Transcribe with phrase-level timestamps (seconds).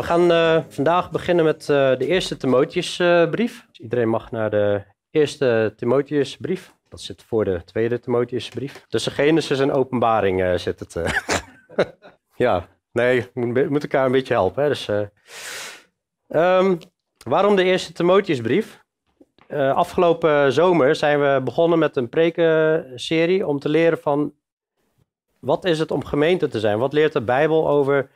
[0.00, 3.66] We gaan uh, vandaag beginnen met uh, de eerste Timotheusbrief.
[3.68, 6.74] Dus iedereen mag naar de eerste Timotheusbrief.
[6.88, 8.84] Dat zit voor de tweede Timotheusbrief.
[8.88, 10.96] Tussen Genesis en Openbaring uh, zit het.
[12.46, 14.62] ja, nee, we moeten elkaar een beetje helpen.
[14.62, 14.68] Hè?
[14.68, 14.88] Dus,
[16.28, 16.78] um,
[17.24, 18.84] waarom de eerste Timotheusbrief?
[19.74, 24.34] afgelopen zomer zijn we begonnen met een prekenserie om te leren van
[25.40, 26.78] wat is het om gemeente te zijn?
[26.78, 28.10] Wat leert de Bijbel over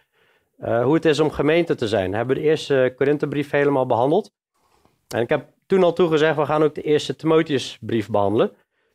[0.59, 2.11] uh, hoe het is om gemeente te zijn.
[2.11, 4.33] We hebben de eerste Korinthebrief helemaal behandeld.
[5.09, 8.53] En ik heb toen al toegezegd, we gaan ook de eerste Timotheusbrief behandelen.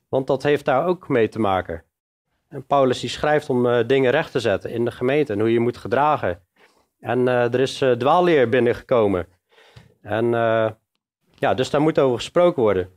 [0.10, 1.84] Want dat heeft daar ook mee te maken.
[2.48, 5.52] En Paulus die schrijft om uh, dingen recht te zetten in de gemeente en hoe
[5.52, 6.42] je moet gedragen.
[7.00, 9.28] En uh, er is dwaalleer binnengekomen.
[10.02, 10.32] En
[11.36, 12.90] ja, dus daar moet over gesproken worden.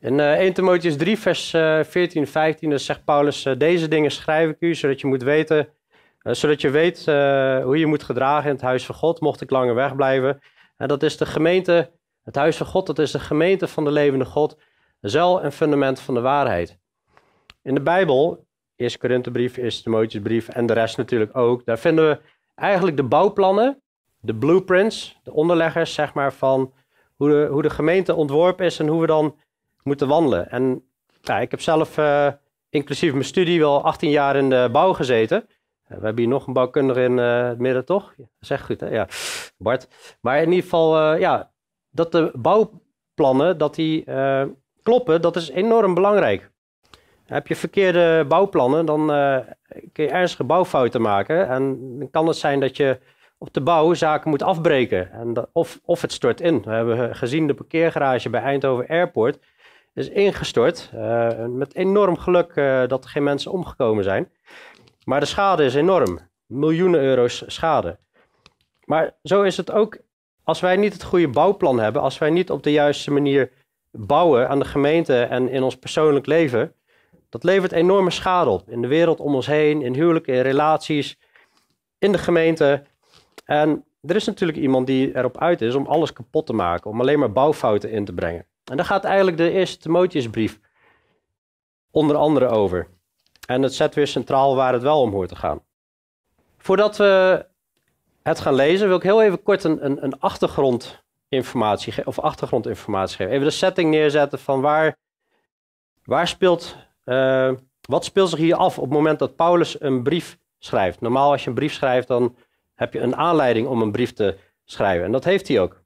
[0.00, 4.74] In 1 Timotheus 3, vers 14 en 15 zegt Paulus: Deze dingen schrijf ik u,
[4.74, 5.64] zodat je moet weten eh,
[6.34, 9.50] zodat je weet uh, hoe je moet gedragen in het huis van God, mocht ik
[9.50, 10.40] langer wegblijven.
[10.76, 11.90] En dat is de gemeente,
[12.22, 14.58] het huis van God, dat is de gemeente van de levende God,
[15.00, 16.78] zeil en fundament van de waarheid.
[17.62, 22.20] In de Bijbel, 1 Korinthebrief, 1 Timotheusbrief en de rest natuurlijk ook, daar vinden we
[22.54, 23.82] eigenlijk de bouwplannen,
[24.20, 26.72] de blueprints, de onderleggers zeg maar van
[27.16, 29.36] hoe de, hoe de gemeente ontworpen is en hoe we dan
[29.82, 30.50] moeten wandelen.
[30.50, 30.84] En
[31.20, 32.28] ja, ik heb zelf, uh,
[32.68, 35.48] inclusief mijn studie, wel 18 jaar in de bouw gezeten.
[35.88, 38.14] We hebben hier nog een bouwkundige in uh, het midden, toch?
[38.40, 38.88] Zeg goed, hè?
[38.88, 39.08] Ja,
[39.56, 39.88] Bart.
[40.20, 41.50] Maar in ieder geval, uh, ja,
[41.90, 44.04] dat de bouwplannen, dat die
[44.82, 46.50] kloppen, dat is enorm belangrijk.
[47.24, 49.06] Heb je verkeerde bouwplannen, dan
[49.92, 51.48] kun je ernstige bouwfouten maken.
[51.48, 52.98] En dan kan het zijn dat je
[53.38, 55.12] op de bouw zaken moet afbreken.
[55.12, 56.62] En of, of het stort in.
[56.62, 59.38] We hebben gezien de parkeergarage bij Eindhoven Airport
[59.94, 60.90] is ingestort.
[61.48, 62.54] met enorm geluk
[62.88, 64.30] dat er geen mensen omgekomen zijn.
[65.06, 66.18] Maar de schade is enorm.
[66.46, 67.98] Miljoenen euro's schade.
[68.84, 69.98] Maar zo is het ook
[70.44, 73.52] als wij niet het goede bouwplan hebben, als wij niet op de juiste manier
[73.90, 76.74] bouwen aan de gemeente en in ons persoonlijk leven,
[77.28, 78.68] dat levert enorme schade op.
[78.68, 81.18] In de wereld om ons heen, in huwelijken, in relaties,
[81.98, 82.82] in de gemeente.
[83.44, 87.00] En er is natuurlijk iemand die erop uit is om alles kapot te maken, om
[87.00, 88.46] alleen maar bouwfouten in te brengen.
[88.64, 90.60] En daar gaat eigenlijk de eerste Timotheusbrief
[91.90, 92.88] onder andere over.
[93.46, 95.60] En het zet weer centraal waar het wel om hoort te gaan.
[96.58, 97.46] Voordat we
[98.22, 103.32] het gaan lezen, wil ik heel even kort een, een, een achtergrondinformatie, of achtergrondinformatie geven.
[103.32, 104.96] Even de setting neerzetten van waar,
[106.04, 110.38] waar speelt, uh, wat speelt zich hier af op het moment dat Paulus een brief
[110.58, 111.00] schrijft.
[111.00, 112.36] Normaal als je een brief schrijft, dan
[112.74, 115.04] heb je een aanleiding om een brief te schrijven.
[115.04, 115.82] En dat heeft hij ook.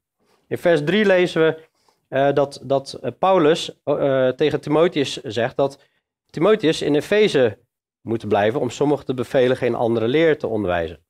[0.47, 1.69] In vers 3 lezen we
[2.09, 5.79] uh, dat, dat Paulus uh, tegen Timotheus zegt dat
[6.31, 7.59] Timotheus in Efeze
[8.01, 11.03] moeten blijven om sommigen te bevelen geen andere leer te onderwijzen.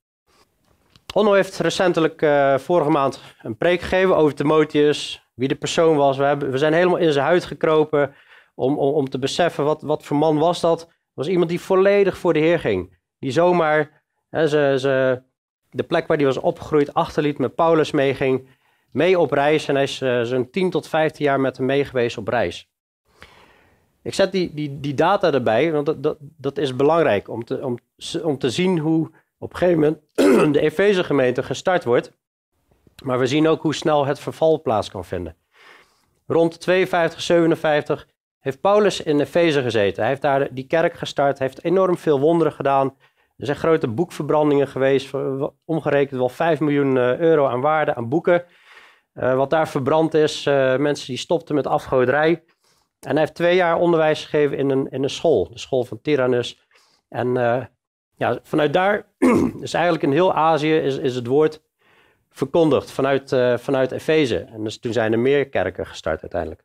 [1.13, 6.17] Onno heeft recentelijk uh, vorige maand een preek gegeven over Timotheus, wie de persoon was.
[6.17, 8.15] We, hebben, we zijn helemaal in zijn huid gekropen
[8.55, 10.89] om, om, om te beseffen wat, wat voor man was dat.
[11.13, 12.97] Was iemand die volledig voor de Heer ging.
[13.19, 15.23] Die zomaar hè, ze, ze,
[15.69, 18.49] de plek waar hij was opgegroeid achterliet, met Paulus meeging,
[18.91, 19.67] mee op reis.
[19.67, 22.70] En hij is uh, zo'n 10 tot 15 jaar met hem meegeweest op reis.
[24.03, 27.77] Ik zet die, die, data erbij, want dat, dat, is belangrijk om te, om,
[28.23, 32.11] om te zien hoe op een gegeven moment de Efeze gemeente gestart wordt.
[33.03, 35.35] Maar we zien ook hoe snel het verval plaats kan vinden.
[36.27, 38.07] Rond 52, 57
[38.39, 39.99] heeft Paulus in Efeze gezeten.
[39.99, 42.95] Hij heeft daar die kerk gestart, heeft enorm veel wonderen gedaan.
[43.37, 45.11] Er zijn grote boekverbrandingen geweest,
[45.65, 48.43] omgerekend wel 5 miljoen eh, euro aan waarde aan boeken.
[49.13, 52.43] Uh, wat daar verbrand is, uh, mensen die stopten met afgoderij.
[53.01, 56.01] En hij heeft twee jaar onderwijs gegeven in een, in een school, de school van
[56.01, 56.67] Tyrannus.
[57.09, 57.63] En uh,
[58.15, 59.05] ja, vanuit daar,
[59.59, 61.61] dus eigenlijk in heel Azië, is, is het woord
[62.29, 64.37] verkondigd vanuit, uh, vanuit Efeze.
[64.37, 66.63] En dus toen zijn er meer kerken gestart uiteindelijk.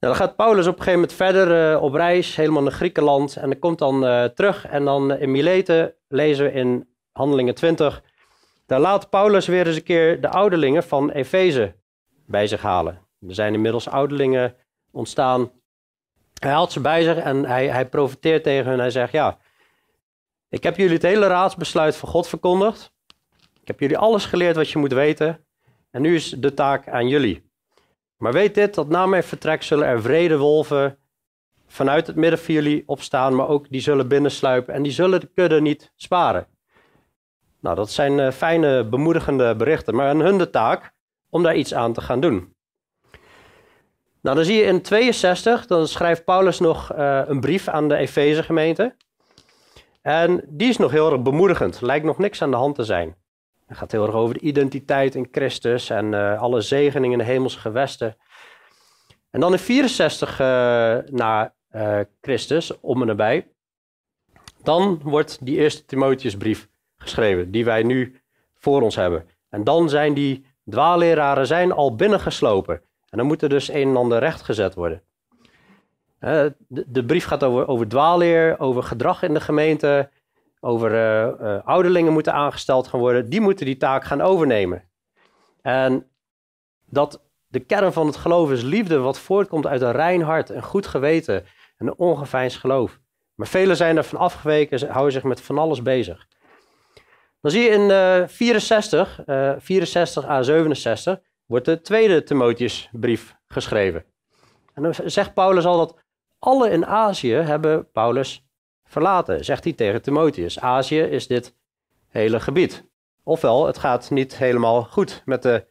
[0.00, 3.36] Nou, dan gaat Paulus op een gegeven moment verder uh, op reis, helemaal naar Griekenland.
[3.36, 4.00] En dan komt dan
[4.34, 8.02] terug en dan in Mileten lezen we in Handelingen 20.
[8.66, 11.74] Daar laat Paulus weer eens een keer de ouderlingen van Efeze
[12.26, 13.07] bij zich halen.
[13.26, 14.54] Er zijn inmiddels ouderlingen
[14.90, 15.50] ontstaan.
[16.38, 18.78] Hij haalt ze bij zich en hij, hij profiteert tegen hen.
[18.78, 19.38] Hij zegt, ja,
[20.48, 22.92] ik heb jullie het hele raadsbesluit van God verkondigd.
[23.60, 25.44] Ik heb jullie alles geleerd wat je moet weten.
[25.90, 27.50] En nu is de taak aan jullie.
[28.16, 30.98] Maar weet dit, dat na mijn vertrek zullen er vrede wolven
[31.66, 35.30] vanuit het midden van jullie opstaan, maar ook die zullen binnensluipen en die zullen de
[35.34, 36.46] kudde niet sparen.
[37.60, 40.92] Nou, dat zijn uh, fijne, bemoedigende berichten, maar aan hun de taak
[41.30, 42.56] om daar iets aan te gaan doen.
[44.22, 47.96] Nou, dan zie je in 62, dan schrijft Paulus nog uh, een brief aan de
[47.96, 48.96] Efeze gemeente.
[50.02, 51.80] En die is nog heel erg bemoedigend.
[51.80, 53.16] Lijkt nog niks aan de hand te zijn.
[53.66, 57.32] Het gaat heel erg over de identiteit in Christus en uh, alle zegeningen in de
[57.32, 58.16] hemelse gewesten.
[59.30, 60.46] En dan in 64 uh,
[61.06, 63.48] na uh, Christus, om en nabij,
[64.62, 68.20] dan wordt die eerste Timotheusbrief geschreven, die wij nu
[68.54, 69.28] voor ons hebben.
[69.48, 72.82] En dan zijn die dwaalleraren zijn al binnengeslopen.
[73.10, 75.02] En dan moet er dus een en ander rechtgezet worden.
[76.18, 80.10] De, de, brief gaat over, over dwaalleer, over gedrag in de gemeente,
[80.60, 83.28] over uh, ouderlingen moeten aangesteld gaan worden.
[83.28, 84.88] Die moeten die taak gaan overnemen.
[85.62, 86.06] En
[86.86, 90.62] dat de kern van het geloof is liefde, wat voortkomt uit een rein hart, een
[90.62, 91.44] goed geweten
[91.76, 92.98] en een ongeveinsd geloof.
[93.34, 96.26] Maar velen zijn ervan afgeweken, houden zich met van alles bezig.
[97.40, 104.04] Dan zie je in uh, 64, uh, 64 à 67, wordt de tweede Timotheusbrief geschreven.
[104.74, 105.96] En dan zegt Paulus al dat
[106.38, 108.46] alle in Azië hebben Paulus
[108.84, 110.60] verlaten, zegt hij tegen Timotheus.
[110.60, 111.54] Azië is dit
[112.08, 112.84] hele gebied.
[113.22, 115.66] Ofwel, het gaat niet helemaal goed met de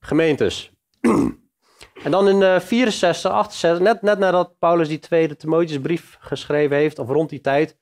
[0.00, 0.72] gemeentes.
[2.04, 6.98] en dan in uh, 64, 68, net, net nadat Paulus die tweede Timotheusbrief geschreven heeft,
[6.98, 7.76] of rond die tijd,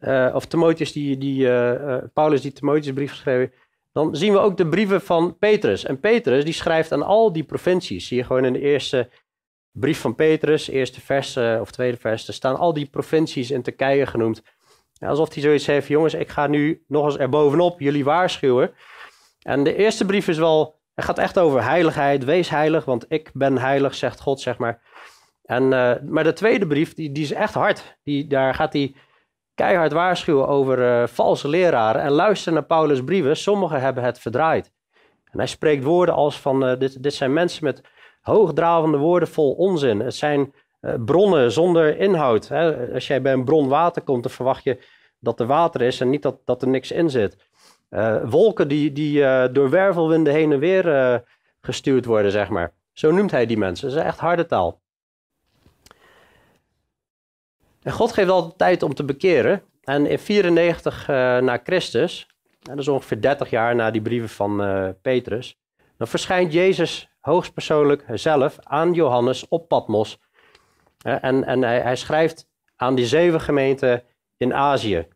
[0.00, 3.52] uh, of Timotheus die, die, uh, Paulus die Timotheusbrief geschreven
[3.92, 5.84] dan zien we ook de brieven van Petrus.
[5.84, 8.06] En Petrus die schrijft aan al die provincies.
[8.06, 9.08] Zie je gewoon in de eerste
[9.72, 14.06] brief van Petrus, eerste vers of tweede vers, er staan al die provincies in Turkije
[14.06, 14.42] genoemd.
[14.98, 18.72] alsof hij zoiets heeft, jongens, ik ga nu nog eens erbovenop jullie waarschuwen.
[19.42, 23.30] En de eerste brief is wel, het gaat echt over heiligheid, wees heilig, want ik
[23.32, 24.80] ben heilig, zegt God, zeg maar.
[25.42, 27.98] En, uh, maar de tweede brief, die, die is echt hard.
[28.02, 28.94] Die, daar gaat hij
[29.54, 32.02] keihard waarschuwen over uh, valse leraren.
[32.02, 34.72] En luister naar Paulus' brieven, sommigen hebben het verdraaid.
[35.30, 37.80] En hij spreekt woorden als van, uh, dit, dit zijn mensen met
[38.20, 40.00] hoogdravende woorden vol onzin.
[40.00, 42.48] Het zijn uh, bronnen zonder inhoud.
[42.48, 42.92] Hè?
[42.94, 44.78] Als jij bij een bron water komt, dan verwacht je
[45.18, 47.36] dat er water is en niet dat, dat er niks in zit.
[48.24, 49.20] wolken die, die
[49.52, 51.24] door wervelwinden heen en weer
[51.60, 52.72] gestuurd worden, zeg maar.
[52.92, 53.88] Zo noemt hij die mensen.
[53.88, 54.80] Dat is echt harde taal.
[57.82, 59.62] En God geeft altijd tijd om te bekeren.
[59.84, 62.26] En in 94 uh, na Christus,
[62.60, 65.58] dat is ongeveer 30 jaar na die brieven van uh, Petrus,
[65.96, 70.20] dan verschijnt Jezus hoogstpersoonlijk zelf aan Johannes op Patmos.
[71.02, 74.02] En en hij, hij, schrijft aan die zeven gemeenten
[74.36, 75.06] in Azië.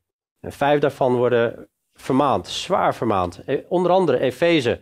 [0.41, 3.43] En vijf daarvan worden vermaand, zwaar vermaand.
[3.47, 4.81] E, onder andere Efeze.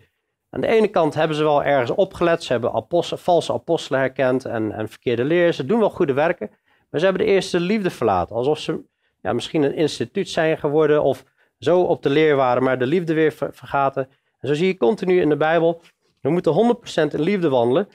[0.51, 2.87] Aan de ene kant hebben ze wel ergens opgelet, ze hebben
[3.19, 5.53] valse apostelen herkend en, en verkeerde leer.
[5.53, 6.51] Ze doen wel goede werken.
[6.95, 8.37] Maar ze hebben de eerste liefde verlaten.
[8.37, 8.85] Alsof ze
[9.21, 11.25] ja, misschien een instituut zijn geworden of
[11.59, 14.09] zo op de leer waren, maar de liefde weer vergaten.
[14.39, 15.81] En zo zie je continu in de Bijbel,
[16.21, 16.77] we moeten
[17.11, 17.89] 100% in liefde wandelen.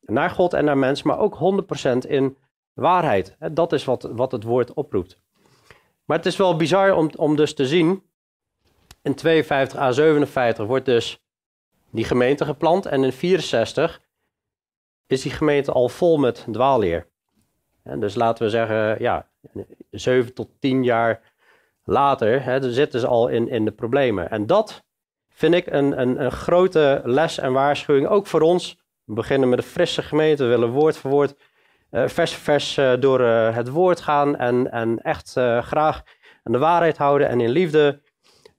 [0.00, 1.38] Naar God en naar mens, maar ook
[2.04, 2.36] 100% in
[2.72, 3.36] waarheid.
[3.52, 5.20] Dat is wat, wat het woord oproept.
[6.04, 8.02] Maar het is wel bizar om, om dus te zien.
[9.02, 11.24] In 52 à 57 wordt dus
[11.90, 12.86] die gemeente geplant.
[12.86, 14.00] En in 64
[15.06, 17.14] is die gemeente al vol met dwaalleer.
[17.86, 19.28] En dus laten we zeggen, ja,
[19.90, 21.20] zeven tot tien jaar
[21.84, 24.30] later hè, zitten ze al in, in de problemen.
[24.30, 24.84] En dat
[25.28, 28.84] vind ik een, een, een grote les en waarschuwing, ook voor ons.
[29.04, 31.34] We beginnen met een frisse gemeente, we willen woord voor woord,
[31.90, 36.02] uh, vers voor vers uh, door uh, het woord gaan en, en echt graag
[36.42, 38.00] aan de waarheid houden en in liefde.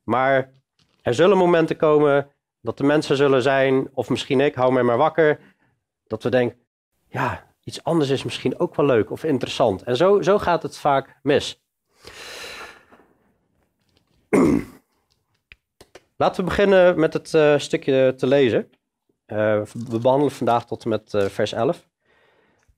[0.04, 0.54] Maar
[1.02, 2.32] er zullen momenten komen
[2.62, 5.40] dat de mensen zullen zijn, of misschien ik, hou mij maar wakker,
[6.08, 6.58] dat we denken,
[7.08, 9.84] ja, iets anders is misschien ook wel leuk of interessant.
[9.84, 11.62] En zo, zo gaat het vaak mis.
[16.18, 18.70] Laten we beginnen met het uh, stukje te lezen.
[19.28, 21.88] Uh, we behandelen vandaag tot en met uh, vers 11.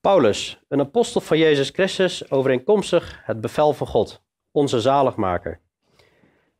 [0.00, 5.60] Paulus, een apostel van Jezus Christus, overeenkomstig het bevel van God, onze zaligmaker.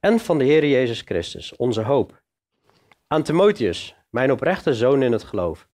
[0.01, 2.23] En van de Heer Jezus Christus, onze hoop.
[3.07, 5.69] Aan Timotheus, mijn oprechte zoon in het geloof.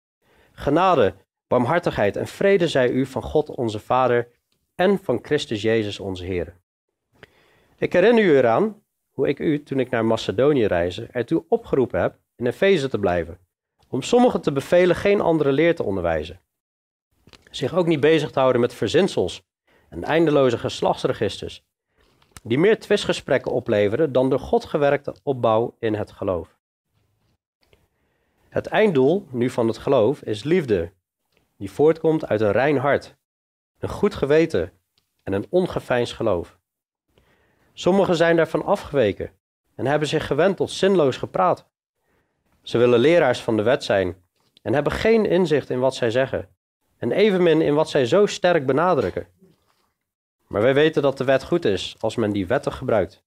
[0.51, 1.15] Genade,
[1.47, 4.27] Barmhartigheid en vrede zij u van God onze Vader
[4.75, 6.57] en van Christus Jezus onze Heer.
[7.77, 12.17] Ik herinner u eraan hoe ik u, toen ik naar Macedonië reisde, ertoe opgeroepen heb
[12.35, 13.39] in Efeze te blijven,
[13.89, 16.41] om sommigen te bevelen geen andere leer te onderwijzen.
[17.51, 19.43] Zich ook niet bezig te houden met verzinsels
[19.89, 21.63] en eindeloze geslachtsregisters,
[22.43, 26.57] die meer twistgesprekken opleveren dan door God gewerkte opbouw in het geloof.
[28.49, 30.91] Het einddoel nu van het geloof is liefde,
[31.57, 33.15] die voortkomt uit een rein hart,
[33.79, 34.71] een goed geweten
[35.23, 36.59] en een ongeveinsd geloof.
[37.73, 39.31] Sommigen zijn daarvan afgeweken
[39.75, 41.67] en hebben zich gewend tot zinloos gepraat.
[42.61, 44.23] Ze willen leraars van de wet zijn
[44.61, 46.55] en hebben geen inzicht in wat zij zeggen
[46.97, 49.27] en evenmin in wat zij zo sterk benadrukken.
[50.47, 53.23] Maar wij weten dat de wet goed is als men die wetten gebruikt.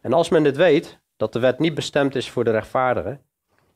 [0.00, 3.22] En als men dit weet, dat de wet niet bestemd is voor de rechtvaardigen,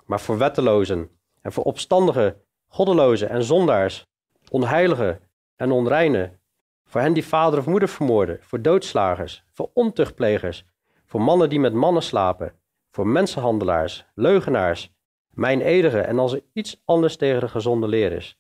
[0.05, 4.07] maar voor wettelozen en voor opstandigen, goddelozen en zondaars,
[4.51, 5.21] onheiligen
[5.57, 6.41] en onreinen,
[6.85, 10.65] voor hen die vader of moeder vermoorden, voor doodslagers, voor ontuchtplegers,
[11.07, 12.55] voor mannen die met mannen slapen,
[12.91, 14.91] voor mensenhandelaars, leugenaars,
[15.31, 18.39] mijn edige en als er iets anders tegen de gezonde leer is,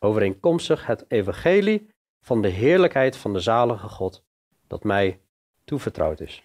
[0.00, 1.90] overeenkomstig het evangelie
[2.20, 4.24] van de heerlijkheid van de zalige God,
[4.66, 5.20] dat mij
[5.64, 6.42] toevertrouwd is.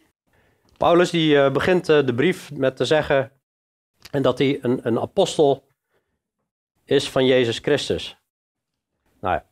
[0.77, 3.31] Paulus die uh, begint uh, de brief met te zeggen
[4.11, 5.67] en dat hij een, een apostel
[6.89, 8.17] is van Jezus Christus.
[9.19, 9.45] Nou ja,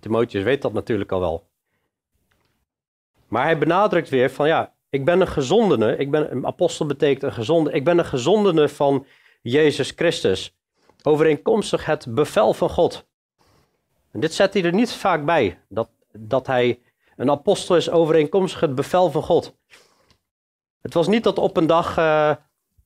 [0.00, 1.48] Timotheus weet dat natuurlijk al wel.
[3.28, 7.22] Maar hij benadrukt weer van ja, ik ben een gezondene, ik ben, een apostel betekent
[7.22, 9.06] een gezonde, ik ben een gezondene van
[9.42, 10.56] Jezus Christus.
[11.02, 13.06] Overeenkomstig het bevel van God.
[14.10, 16.80] En dit zet hij er niet vaak bij, dat, dat hij
[17.16, 19.56] een apostel is overeenkomstig het bevel van God.
[20.80, 22.34] Het was niet dat op een dag uh,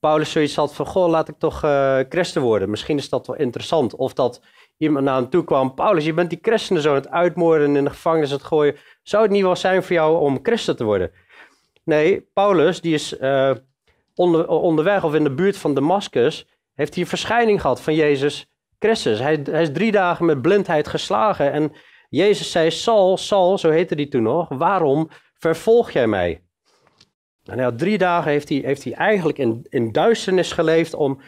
[0.02, 2.70] Paulus zoiets had van, goh, laat ik toch uh, christen worden.
[2.70, 3.94] Misschien is dat wel interessant.
[3.96, 4.40] Of dat
[4.76, 7.76] iemand naar hem toe kwam, Paulus, je bent die christenen zo aan het uitmoorden en
[7.76, 8.76] in de gevangenis het gooien.
[9.02, 11.10] Zou het niet wel zijn voor jou om christen te worden?
[11.84, 13.50] Nee, Paulus, die is uh,
[14.14, 18.52] onder, onderweg of in de buurt van Damascus, heeft hij een verschijning gehad van Jezus
[18.78, 19.18] Christus.
[19.18, 21.72] Hij, hij, is drie dagen met blindheid geslagen en
[22.08, 26.41] Jezus zei, Saul, Saul, zo heette hij toen nog, waarom vervolg jij mij?
[27.44, 31.20] En ja, drie dagen heeft hij, heeft hij eigenlijk in, in duisternis geleefd om,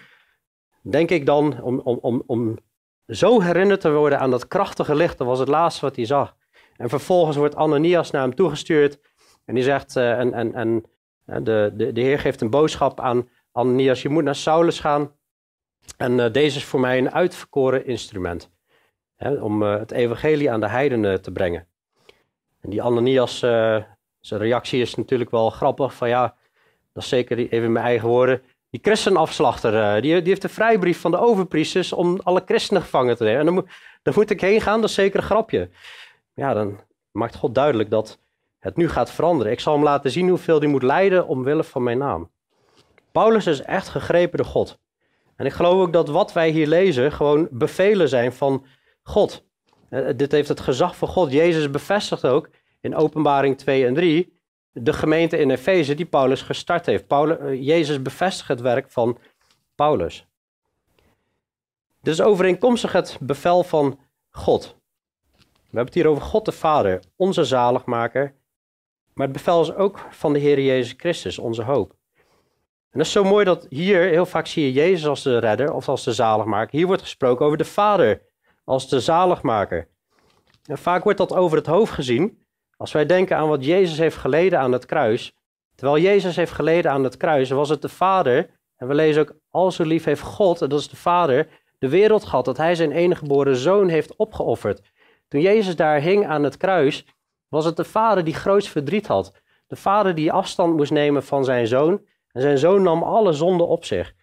[0.82, 2.58] denk ik dan, om, om, om, om
[3.06, 5.18] zo herinnerd te worden aan dat krachtige licht.
[5.18, 6.36] Dat was het laatste wat hij zag.
[6.76, 8.98] En vervolgens wordt Ananias naar hem toegestuurd.
[9.44, 13.28] En die zegt, uh, en, en, en de, de, de Heer geeft een boodschap aan
[13.52, 15.12] Ananias, je moet naar Saulus gaan.
[15.96, 18.50] En uh, deze is voor mij een uitverkoren instrument.
[19.16, 21.66] Hè, om het evangelie aan de heidenen te brengen.
[22.60, 23.40] En die Ananias,
[24.26, 25.94] zijn reactie is natuurlijk wel grappig.
[25.94, 26.34] Van ja,
[26.92, 28.42] dat is zeker even mijn eigen woorden.
[28.70, 33.16] Die christenafslachter, uh, die, die heeft een vrijbrief van de overpriesters om alle christenen gevangen
[33.16, 33.38] te nemen.
[33.38, 33.68] En dan moet,
[34.02, 35.70] dan moet ik heen gaan, dat is zeker een grapje.
[36.34, 38.18] Ja, dan maakt God duidelijk dat
[38.58, 39.52] het nu gaat veranderen.
[39.52, 42.30] Ik zal hem laten zien hoeveel hij moet lijden omwille van mijn naam.
[43.12, 44.78] Paulus is echt gegrepen door God.
[45.36, 48.66] En ik geloof ook dat wat wij hier lezen gewoon bevelen zijn van
[49.02, 49.44] God.
[49.90, 51.32] Uh, dit heeft het gezag van God.
[51.32, 52.48] Jezus bevestigt ook
[52.84, 54.32] in Openbaring 2 en 3
[54.72, 57.06] de gemeente in Efeze die Paulus gestart heeft.
[57.06, 59.18] Paulus, eh, Jezus bevestigt het werk van
[59.74, 60.26] Paulus.
[62.02, 63.98] Is overeenkomstig het bevel van
[64.30, 64.76] God.
[65.34, 68.34] We hebben het hier over God de Vader, onze zaligmaker.
[69.14, 71.96] Maar het bevel is ook van de Heer Jezus Christus, onze hoop.
[72.90, 75.72] En dat is zo mooi dat hier heel vaak zie je Jezus als de redder
[75.72, 76.76] of als de zaligmaker.
[76.76, 78.22] Hier wordt gesproken over de Vader
[78.64, 79.88] als de zaligmaker.
[80.64, 82.43] En vaak wordt dat over het hoofd gezien.
[82.76, 85.36] Als wij denken aan wat Jezus heeft geleden aan het kruis,
[85.74, 89.34] terwijl Jezus heeft geleden aan het kruis, was het de Vader, en we lezen ook,
[89.50, 92.92] al zo lief heeft God, dat is de Vader, de wereld gehad, dat hij zijn
[92.92, 94.92] enige geboren zoon heeft opgeofferd.
[95.28, 97.06] Toen Jezus daar hing aan het kruis,
[97.48, 99.32] was het de Vader die groot verdriet had.
[99.66, 102.02] De Vader die afstand moest nemen van zijn zoon,
[102.32, 104.14] en zijn zoon nam alle zonden op zich.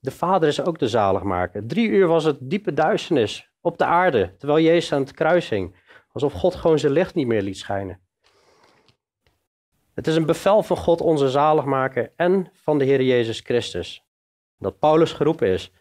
[0.00, 1.66] De Vader is ook de zaligmaker.
[1.66, 5.76] Drie uur was het diepe duisternis op de aarde, terwijl Jezus aan het kruis hing.
[6.22, 8.00] Alsof God gewoon zijn licht niet meer liet schijnen.
[9.94, 14.02] Het is een bevel van God, onze zaligmaker, en van de Heer Jezus Christus.
[14.58, 15.72] Dat Paulus geroepen is.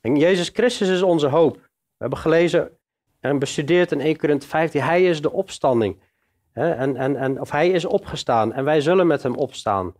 [0.00, 1.54] En Jezus Christus is onze hoop.
[1.54, 2.78] We hebben gelezen
[3.20, 4.82] en bestudeerd in 1 Corinthië 15.
[4.82, 6.02] Hij is de opstanding.
[6.52, 9.94] En, en, en, of hij is opgestaan en wij zullen met hem opstaan.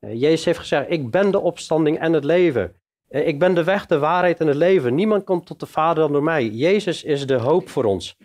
[0.00, 2.74] Eh, Jezus heeft gezegd, ik ben de opstanding en het leven.
[3.08, 4.94] Eh, ik ben de weg, de waarheid en het leven.
[4.94, 6.46] Niemand komt tot de Vader dan door mij.
[6.46, 8.16] Jezus is de hoop voor ons.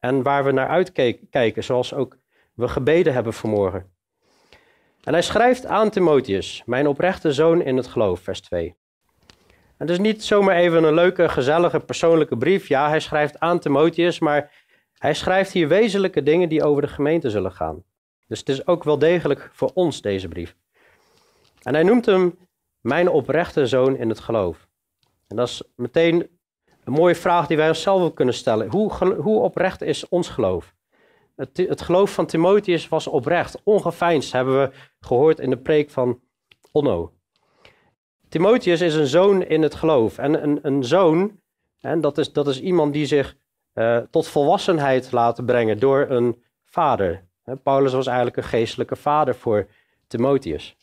[0.00, 2.16] En waar we naar uitkijken, zoals ook
[2.54, 3.92] we gebeden hebben vanmorgen.
[5.04, 8.76] En hij schrijft aan Timotheus, mijn oprechte zoon in het geloof, vers 2.
[9.46, 12.68] En het is niet zomaar even een leuke, gezellige, persoonlijke brief.
[12.68, 14.52] Ja, hij schrijft aan Timotheus, maar
[14.98, 17.84] hij schrijft hier wezenlijke dingen die over de gemeente zullen gaan.
[18.26, 20.56] Dus het is ook wel degelijk voor ons, deze brief.
[21.62, 22.38] En hij noemt hem
[22.80, 24.68] mijn oprechte zoon in het geloof.
[25.28, 26.39] En dat is meteen
[26.84, 28.70] een mooie vraag die wij onszelf ook kunnen stellen.
[28.70, 30.74] Hoe, hoe oprecht is ons geloof?
[31.36, 34.70] Het, het, geloof van Timotheus was oprecht, ongeveinsd, hebben we
[35.00, 36.20] gehoord in de preek van
[36.72, 37.12] Onno.
[38.28, 40.18] Timotheus is een zoon in het geloof.
[40.18, 41.40] En een, een zoon,
[42.00, 43.36] dat, is, dat is iemand die zich
[43.74, 47.28] uh, tot volwassenheid laat brengen door een vader.
[47.62, 49.68] Paulus was eigenlijk een geestelijke vader voor
[50.06, 50.76] Timotheus.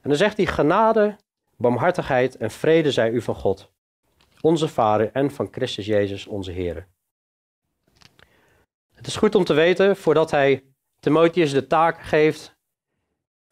[0.00, 1.16] En dan zegt hij: genade,
[1.56, 3.72] barmhartigheid en vrede zij u van God,
[4.46, 6.88] onze Vader en van Christus Jezus, onze Heer.
[8.94, 10.64] Het is goed om te weten, voordat hij
[11.00, 12.56] Timotheus de taak geeft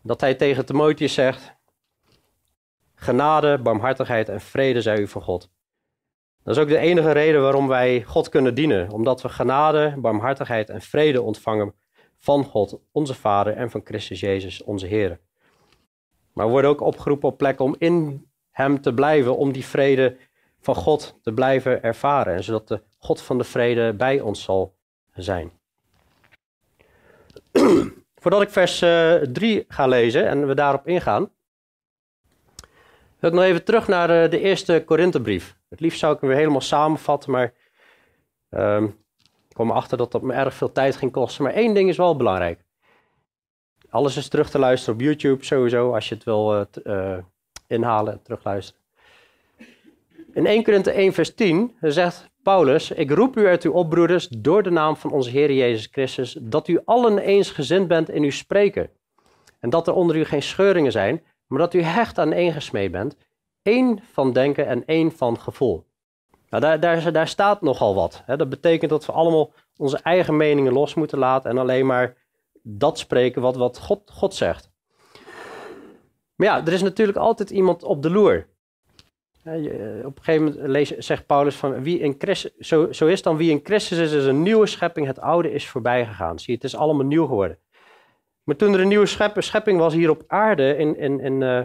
[0.03, 1.57] dat hij tegen Timotheus zegt:
[2.95, 5.51] Genade, barmhartigheid en vrede zij u van God.
[6.43, 10.71] Dat is ook de enige reden waarom wij God kunnen dienen, omdat we genade, barmhartigheid
[10.71, 11.75] en vrede ontvangen
[12.19, 15.21] van God, onze Vader, en van Christus Jezus, onze Heer.
[16.33, 20.17] Maar we worden ook opgeroepen op plekken om in Hem te blijven, om die vrede
[20.65, 24.77] van God te blijven ervaren, en zodat de God van de vrede bij ons zal
[25.15, 25.53] zijn.
[28.23, 31.31] Voordat ik vers 3 uh, ga lezen en we daarop ingaan,
[33.19, 35.57] wil ik nog even terug naar uh, de eerste Korinthebrief.
[35.69, 37.53] Het liefst zou ik hem weer helemaal samenvatten, maar
[38.51, 38.85] um,
[39.49, 41.45] ik kwam erachter dat dat me erg veel tijd ging kosten.
[41.45, 42.65] Maar één ding is wel belangrijk.
[43.89, 47.19] Alles is terug te luisteren op YouTube sowieso, als je het wil uh,
[47.67, 48.84] inhalen en terugluisteren.
[50.35, 54.63] In 1 Korinthe 1 vers 10 zegt Paulus, ik roep u uit op, broeders, door
[54.63, 58.91] de naam van onze Heer Jezus Christus, dat u allen eensgezind bent in uw spreken.
[59.61, 62.91] En dat er onder u geen scheuringen zijn, maar dat u hecht aan één gesmeed
[62.91, 63.17] bent,
[63.63, 65.85] één van denken en één van gevoel.
[66.49, 68.23] Nou, daar, daar, daar staat nogal wat.
[68.27, 68.37] Hè.
[68.37, 72.17] Dat betekent dat we allemaal onze eigen meningen los moeten laten en alleen maar
[72.63, 74.71] dat spreken wat, wat God, God zegt.
[76.35, 78.53] Maar ja, er is natuurlijk altijd iemand op de loer.
[79.45, 83.37] Eh, op een gegeven moment zegt Paulus van wie in Christus, zo, zo is dan
[83.37, 86.39] wie in Christus is, is een nieuwe schepping, het oude is voorbij gegaan.
[86.39, 87.59] Zie het is allemaal nieuw geworden.
[88.43, 91.61] Maar toen er een nieuwe schepping was hier op aarde in, in, in, uh,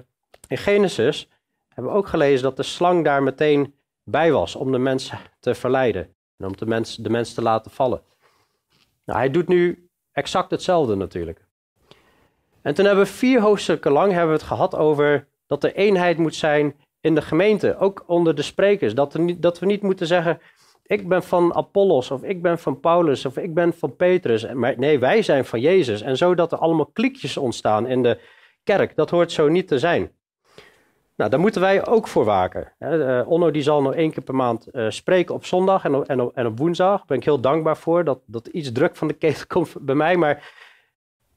[0.47, 1.29] in Genesis,
[1.67, 5.55] hebben we ook gelezen dat de slang daar meteen bij was om de mensen te
[5.55, 8.01] verleiden en om de mens, de mens te laten vallen.
[9.05, 11.45] Nou, hij doet nu exact hetzelfde natuurlijk.
[12.61, 16.17] En toen hebben we vier hoofdstukken lang hebben we het gehad over dat er eenheid
[16.17, 18.93] moet zijn in de gemeente, ook onder de sprekers.
[18.95, 20.39] Dat, niet, dat we niet moeten zeggen,
[20.85, 24.53] ik ben van Apollos, of ik ben van Paulus, of ik ben van Petrus.
[24.53, 26.01] Maar nee, wij zijn van Jezus.
[26.01, 28.19] En zo dat er allemaal kliekjes ontstaan in de
[28.63, 28.95] kerk.
[28.95, 30.11] Dat hoort zo niet te zijn.
[31.15, 32.73] Nou, daar moeten wij ook voor waken.
[32.79, 36.07] Uh, Onno die zal nog één keer per maand uh, spreken op zondag en op,
[36.07, 36.97] en, en op woensdag.
[36.97, 38.03] Daar ben ik heel dankbaar voor.
[38.03, 40.15] Dat, dat iets druk van de ketel komt bij mij.
[40.15, 40.51] Maar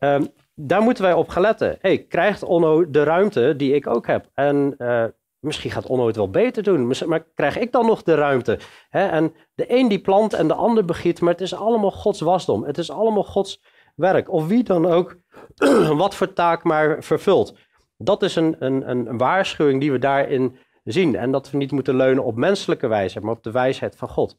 [0.01, 0.21] uh,
[0.55, 1.79] daar moeten wij op gaan letten.
[1.81, 4.29] Hey, krijgt Onno de ruimte die ik ook heb?
[4.35, 5.05] En uh,
[5.43, 8.59] Misschien gaat Onno het wel beter doen, maar krijg ik dan nog de ruimte?
[8.91, 12.65] En de een die plant en de ander begiet, maar het is allemaal Gods wasdom.
[12.65, 13.63] Het is allemaal Gods
[13.95, 14.31] werk.
[14.31, 15.17] Of wie dan ook
[16.03, 17.55] wat voor taak maar vervult.
[17.97, 21.17] Dat is een, een, een waarschuwing die we daarin zien.
[21.17, 24.39] En dat we niet moeten leunen op menselijke wijsheid, maar op de wijsheid van God.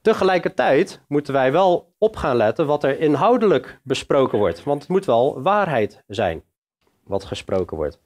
[0.00, 4.64] Tegelijkertijd moeten wij wel op gaan letten wat er inhoudelijk besproken wordt.
[4.64, 6.42] Want het moet wel waarheid zijn
[7.04, 8.00] wat gesproken wordt.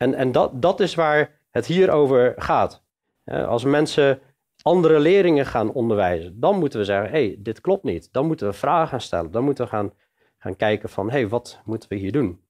[0.00, 2.82] En, en dat, dat is waar het hier over gaat.
[3.24, 4.20] Als mensen
[4.62, 8.12] andere leerlingen gaan onderwijzen, dan moeten we zeggen: hé, hey, dit klopt niet.
[8.12, 9.30] Dan moeten we vragen gaan stellen.
[9.30, 9.92] Dan moeten we gaan,
[10.38, 12.40] gaan kijken van: hé, hey, wat moeten we hier doen?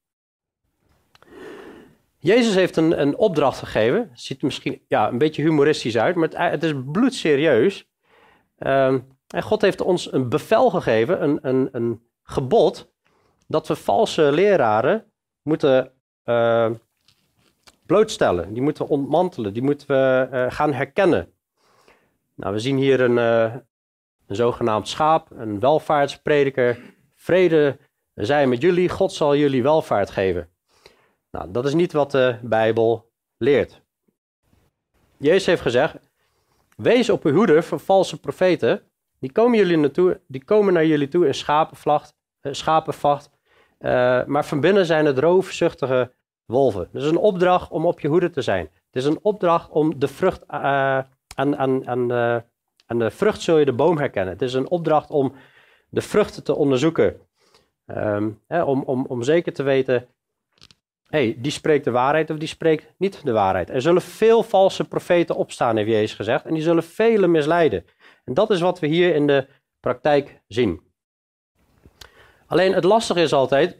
[2.18, 4.10] Jezus heeft een, een opdracht gegeven.
[4.14, 7.88] Ziet er misschien ja, een beetje humoristisch uit, maar het, het is bloedserieus.
[8.58, 12.92] Um, en God heeft ons een bevel gegeven, een, een, een gebod,
[13.46, 15.04] dat we valse leraren
[15.42, 15.92] moeten
[16.24, 16.70] uh,
[17.90, 18.52] blootstellen.
[18.52, 19.52] Die moeten we ontmantelen.
[19.52, 21.32] Die moeten we uh, gaan herkennen.
[22.34, 23.54] Nou, we zien hier een, uh,
[24.26, 26.78] een zogenaamd schaap, een welvaartsprediker.
[27.14, 27.78] Vrede
[28.14, 30.48] zij met jullie, God zal jullie welvaart geven.
[31.30, 33.82] Nou, dat is niet wat de Bijbel leert.
[35.16, 35.96] Jezus heeft gezegd:
[36.76, 38.82] Wees op uw hoede voor valse profeten.
[39.18, 43.30] Die komen, jullie naartoe, die komen naar jullie toe in schapenvacht, uh, schapenvacht
[44.26, 46.12] maar van binnen zijn het roofzuchtige
[46.50, 46.88] wolven.
[46.92, 48.64] Is een opdracht om op je hoede te zijn.
[48.64, 50.98] Het is een opdracht om de vrucht, uh,
[51.34, 52.08] aan,
[52.88, 54.32] de, vrucht zul je de boom herkennen.
[54.32, 55.32] Het is een opdracht om
[55.88, 57.20] de vruchten te onderzoeken.
[57.86, 60.06] Um, hè, om, om, om zeker te weten,
[61.08, 63.70] hey, die spreekt de waarheid of die spreekt niet de waarheid.
[63.70, 67.84] Er zullen veel valse profeten opstaan, heeft Jezus gezegd, en die zullen velen misleiden.
[68.24, 69.46] En dat is wat we hier in de
[69.80, 70.80] praktijk zien.
[72.46, 73.78] Alleen het lastige is altijd,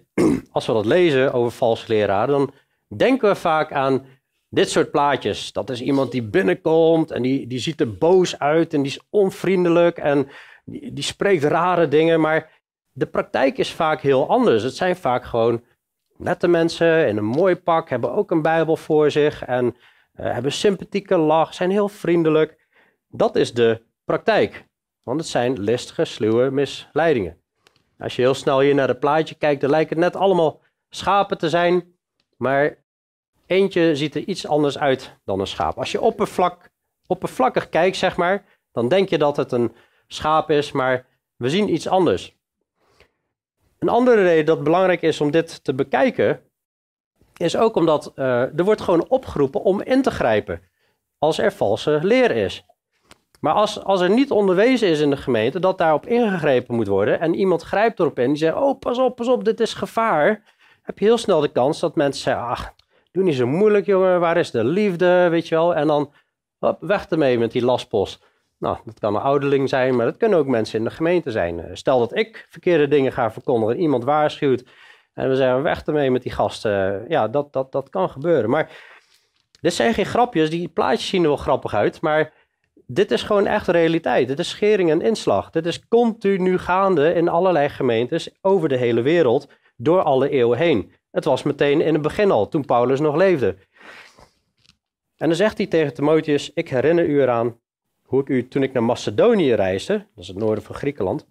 [0.51, 2.53] als we dat lezen over valse leraren, dan
[2.89, 4.05] denken we vaak aan
[4.49, 5.53] dit soort plaatjes.
[5.53, 9.01] Dat is iemand die binnenkomt en die, die ziet er boos uit en die is
[9.11, 10.29] onvriendelijk en
[10.65, 12.21] die, die spreekt rare dingen.
[12.21, 12.51] Maar
[12.93, 14.63] de praktijk is vaak heel anders.
[14.63, 15.65] Het zijn vaak gewoon
[16.17, 19.73] nette mensen in een mooi pak, hebben ook een Bijbel voor zich en uh,
[20.33, 22.69] hebben sympathieke lach, zijn heel vriendelijk.
[23.09, 24.69] Dat is de praktijk.
[25.03, 27.40] Want het zijn listige, sluwe misleidingen.
[28.01, 31.39] Als je heel snel hier naar het plaatje kijkt, dan lijkt het net allemaal schapen
[31.39, 31.95] te zijn.
[32.37, 32.79] Maar
[33.47, 35.79] eentje ziet er iets anders uit dan een schaap.
[35.79, 36.71] Als je oppervlak,
[37.07, 39.75] oppervlakkig kijkt, zeg maar, dan denk je dat het een
[40.07, 42.37] schaap is, maar we zien iets anders.
[43.79, 46.43] Een andere reden dat belangrijk is om dit te bekijken,
[47.37, 50.63] is ook omdat uh, er wordt gewoon opgeroepen om in te grijpen
[51.19, 52.65] als er valse leer is.
[53.41, 57.21] Maar als, als er niet onderwezen is in de gemeente dat daarop ingegrepen moet worden
[57.21, 60.43] en iemand grijpt erop in die zegt, oh pas op, pas op, dit is gevaar,
[60.83, 62.75] heb je heel snel de kans dat mensen zeggen, ach,
[63.13, 66.13] doe niet zo moeilijk jongen, waar is de liefde, weet je wel, en dan
[66.59, 68.29] hop, weg ermee met die lastpost.
[68.59, 71.61] Nou, dat kan een ouderling zijn, maar dat kunnen ook mensen in de gemeente zijn.
[71.61, 74.65] Eh, stel dat ik verkeerde dingen ga verkondigen, iemand waarschuwt
[75.15, 77.05] en we zeggen weg ermee met die gasten.
[77.09, 78.51] Ja, dat, dat, dat kan gebeuren.
[78.51, 78.71] Maar
[79.61, 82.33] dit zijn geen grapjes, die plaatjes zien er wel grappig uit, maar
[82.93, 84.29] dit is gewoon echt realiteit.
[84.29, 85.51] Dit is schering en inslag.
[85.51, 90.93] Dit is continu gaande in allerlei gemeentes over de hele wereld, door alle eeuwen heen.
[91.11, 93.57] Het was meteen in het begin al, toen Paulus nog leefde.
[95.17, 97.61] En dan zegt hij tegen Timotheus: Ik herinner u eraan
[98.03, 101.27] hoe ik u toen ik naar Macedonië reisde, dat is het noorden van Griekenland,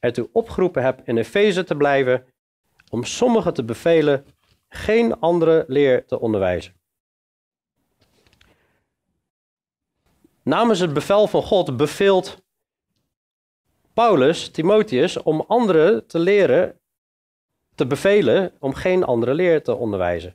[0.00, 2.24] ertoe opgeroepen heb in Efeze te blijven,
[2.90, 4.24] om sommigen te bevelen
[4.68, 6.77] geen andere leer te onderwijzen.
[10.48, 12.42] Namens het bevel van God beveelt
[13.94, 16.80] Paulus Timotheus om anderen te leren,
[17.74, 20.34] te bevelen om geen andere leer te onderwijzen.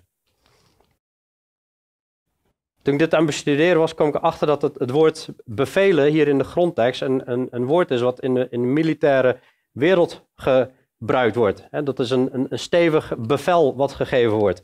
[2.82, 6.38] Toen ik dit aan bestuderen was, kwam ik erachter dat het, woord bevelen hier in
[6.38, 9.40] de grondtekst een, een, een woord is wat in de, in militaire
[9.72, 11.68] wereld gebruikt wordt.
[11.84, 14.64] dat is een, een, een stevig bevel wat gegeven wordt.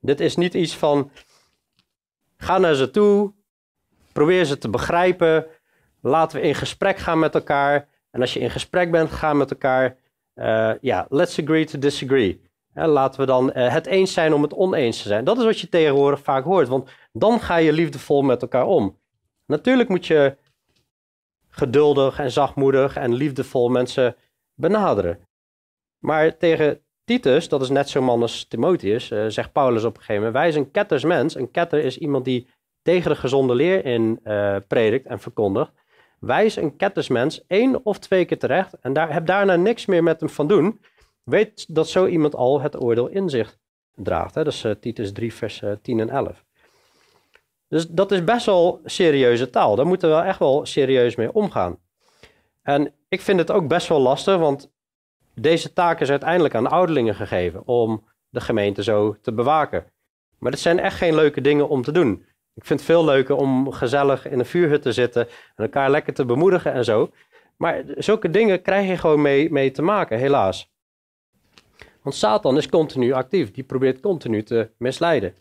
[0.00, 1.10] Dit is niet iets van
[2.36, 3.36] ga naar ze toe,
[4.18, 5.46] probeer ze te begrijpen,
[6.00, 7.88] laten we in gesprek gaan met elkaar.
[8.10, 9.96] En als je in gesprek bent, gaan met elkaar,
[10.34, 12.40] uh, ja, let's agree to disagree.
[12.72, 15.24] laten we dan uh, het eens zijn om het oneens te zijn.
[15.24, 18.98] Dat is wat je tegenwoordig vaak hoort, want dan ga je liefdevol met elkaar om.
[19.46, 20.36] Natuurlijk moet je
[21.48, 24.16] geduldig en zachtmoedig en liefdevol mensen
[24.54, 25.18] benaderen.
[25.98, 30.22] Maar tegen Titus, dat is net zo'n man als Timotheus, zegt Paulus op een gegeven
[30.22, 31.34] moment: Wij zijn kettersmens.
[31.34, 32.46] Een ketter is iemand die
[32.88, 35.72] tegen de gezonde leer in uh, predikt en verkondigt.
[36.18, 40.20] Wijs een kettersmens één of twee keer terecht en daar, heb daarna niks meer met
[40.20, 40.80] hem van doen.
[41.22, 43.58] Weet dat zo iemand al het oordeel in zich
[43.94, 44.34] draagt.
[44.34, 44.44] Hè?
[44.44, 46.44] Dat is uh, Titus 3, vers 10 en 11.
[47.68, 49.76] Dus dat is best wel serieuze taal.
[49.76, 51.78] Daar moeten we echt wel serieus mee omgaan.
[52.62, 54.70] En ik vind het ook best wel lastig, want
[55.34, 59.84] deze taak is uiteindelijk aan ouderlingen gegeven om de gemeente zo te bewaken.
[60.38, 62.26] Maar het zijn echt geen leuke dingen om te doen.
[62.58, 66.14] Ik vind het veel leuker om gezellig in een vuurhut te zitten en elkaar lekker
[66.14, 67.10] te bemoedigen en zo.
[67.56, 70.70] Maar zulke dingen krijg je gewoon mee, mee te maken, helaas.
[72.02, 73.50] Want Satan is continu actief.
[73.50, 75.34] Die probeert continu te misleiden.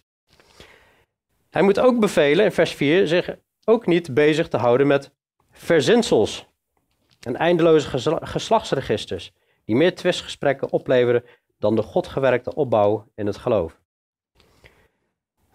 [1.50, 5.12] Hij moet ook bevelen, in vers 4, zich ook niet bezig te houden met
[5.52, 6.48] verzinsels
[7.22, 9.34] en eindeloze geslachtsregisters,
[9.66, 11.24] die meer twistgesprekken opleveren
[11.60, 13.80] dan de godgewerkte opbouw in het geloof.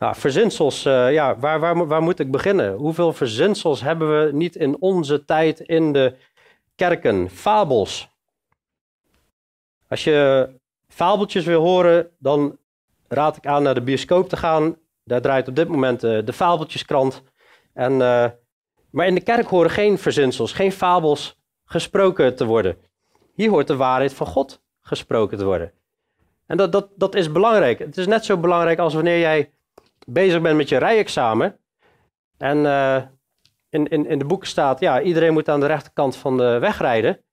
[0.03, 2.75] Nou, verzinsels, uh, ja, waar, waar, waar moet ik beginnen?
[2.75, 6.17] Hoeveel verzinsels hebben we niet in onze tijd in de
[6.75, 7.31] kerken?
[7.31, 8.09] Fabels.
[9.88, 10.49] Als je
[10.88, 12.59] fabeltjes wil horen, dan
[13.09, 16.33] raad ik aan naar de bioscoop te gaan daar draait op dit moment uh, de
[16.33, 17.23] fabeltjeskrant.
[17.73, 18.27] En, uh,
[18.91, 22.77] maar in de kerk horen geen verzinsels, geen fabels gesproken te worden.
[23.35, 25.73] Hier hoort de waarheid van God gesproken te worden.
[26.47, 27.79] En dat, dat, dat is belangrijk.
[27.79, 29.53] Het is net zo belangrijk als wanneer jij
[30.07, 31.59] bezig bent met je rijexamen.
[32.38, 33.03] En uh,
[33.69, 36.79] in, in, in de boeken staat, ja, iedereen moet aan de rechterkant van de weg
[36.79, 37.25] rijden.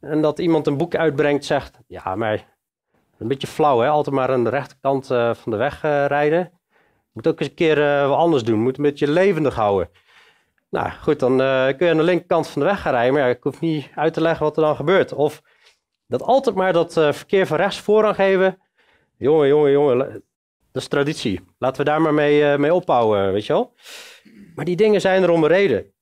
[0.00, 2.56] En dat iemand een boek uitbrengt, zegt, ja, maar
[3.18, 3.88] een beetje flauw, hè?
[3.88, 6.60] altijd maar aan de rechterkant uh, van de weg uh, rijden.
[7.12, 7.76] Moet ook eens een keer
[8.08, 8.58] wat anders doen.
[8.58, 9.90] Moet een beetje levendig houden.
[10.70, 11.36] Nou goed, dan
[11.76, 13.14] kun je aan de linkerkant van de weg gaan rijden.
[13.14, 15.12] Maar ik hoef niet uit te leggen wat er dan gebeurt.
[15.12, 15.42] Of
[16.06, 18.58] dat altijd maar dat verkeer van rechts voorrang geven.
[19.16, 20.24] Jongen, jongen, jongen.
[20.72, 21.40] Dat is traditie.
[21.58, 23.74] Laten we daar maar mee, mee ophouden, weet je wel.
[24.54, 25.92] Maar die dingen zijn er om een reden.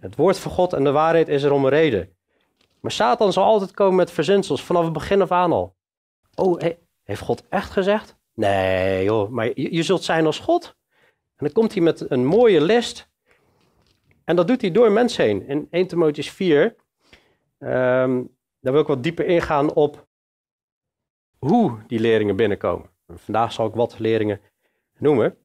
[0.00, 2.16] Het woord van God en de waarheid is er om een reden.
[2.80, 5.76] Maar Satan zal altijd komen met verzinsels, vanaf het begin af aan al.
[6.34, 6.60] Oh,
[7.02, 8.16] heeft God echt gezegd?
[8.34, 10.76] Nee joh, maar je, zult zijn als God.
[11.36, 13.10] En dan komt hij met een mooie list.
[14.24, 15.48] En dat doet hij door mensen heen.
[15.48, 16.74] In 1 Timotheus 4, um,
[17.58, 18.22] ehm,
[18.60, 20.06] daar wil ik wat dieper ingaan op
[21.38, 22.90] hoe die leerlingen binnenkomen.
[23.14, 24.40] Vandaag zal ik wat leerlingen
[24.98, 25.36] noemen.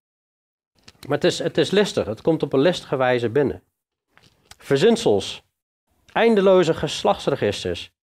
[1.08, 3.64] Maar het is, het is listig, het komt op een listige wijze binnen.
[4.58, 5.44] Verzinsels,
[6.14, 7.94] eindeloze geslachtsregisters,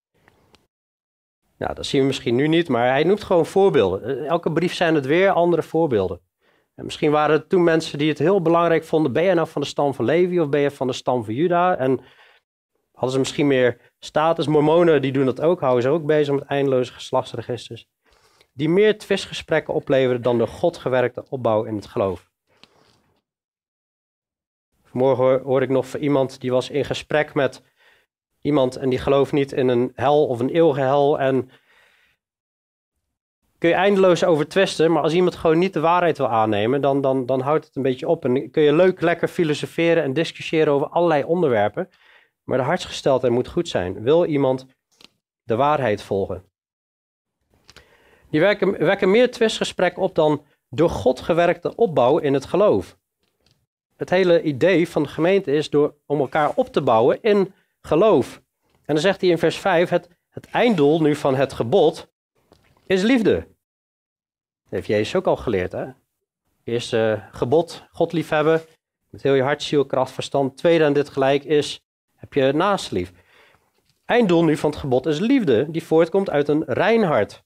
[1.58, 4.02] nou, dat zien we misschien nu niet, maar hij noemt gewoon voorbeelden.
[4.02, 6.20] Eh, elke brief zijn het weer andere voorbeelden.
[6.74, 9.12] En misschien waren het toen mensen die het heel belangrijk vonden.
[9.12, 11.34] Ben je nou van de stam van Levi of ben je van de stam van
[11.34, 11.76] Juda?
[11.76, 12.00] En
[12.92, 14.46] hadden ze misschien meer status.
[14.46, 17.86] Mormonen die doen dat ook, houden ze ook bezig met eindeloze geslachtsregisters.
[18.58, 22.30] Die meer twistgesprekken opleveren dan de God gewerkte opbouw in het geloof.
[24.84, 27.62] Vanmorgen hoorde ik nog van iemand die was in gesprek met
[28.40, 31.18] iemand en die gelooft niet in een hel of een eeuwige hel.
[31.18, 31.50] En
[33.58, 37.00] kun je eindeloos over twisten, maar als iemand gewoon niet de waarheid wil aannemen, dan,
[37.00, 38.24] dan, dan houdt het een beetje op.
[38.24, 41.88] En kun je leuk, lekker filosoferen en discussiëren over allerlei onderwerpen,
[42.44, 44.02] maar de hartsgesteldheid moet goed zijn.
[44.02, 44.66] Wil iemand
[45.42, 46.47] de waarheid volgen?
[48.30, 52.98] Die wekken, wekken meer twistgesprek op dan door God gewerkte opbouw in het geloof.
[53.96, 58.42] Het hele idee van de gemeente is door, om elkaar op te bouwen in geloof.
[58.62, 62.08] En dan zegt hij in vers 5, het, het einddoel nu van het gebod
[62.86, 63.34] is liefde.
[63.34, 65.72] Dat heeft Jezus ook al geleerd.
[65.72, 65.86] Hè?
[66.64, 68.62] Eerste gebod, God liefhebben,
[69.10, 70.56] met heel je hart, ziel, kracht, verstand.
[70.56, 71.80] Tweede aan dit gelijk is,
[72.14, 73.12] heb je naast lief.
[74.04, 77.44] Einddoel nu van het gebod is liefde, die voortkomt uit een rein hart,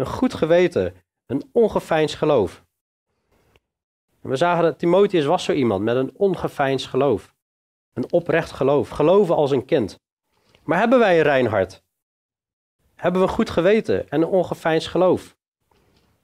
[0.00, 0.94] een goed geweten,
[1.26, 2.64] een ongeveinsd geloof.
[4.20, 7.34] we zagen dat Timotheus was zo iemand met een ongeveinsd geloof.
[7.92, 10.00] Een oprecht geloof, geloven als een kind.
[10.64, 11.82] Maar hebben wij een rein hart?
[12.94, 15.36] Hebben we een goed geweten en een ongeveinsd geloof?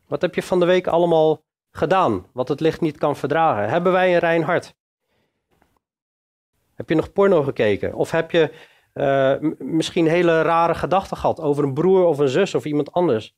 [0.07, 3.69] Wat heb je van de week allemaal gedaan, wat het licht niet kan verdragen?
[3.69, 4.75] Hebben wij een rein hart?
[6.75, 7.95] Heb je nog porno gekeken?
[7.95, 8.53] Of heb je
[8.95, 13.35] uh, misschien hele rare gedachten gehad over een broer of een zus of iemand anders?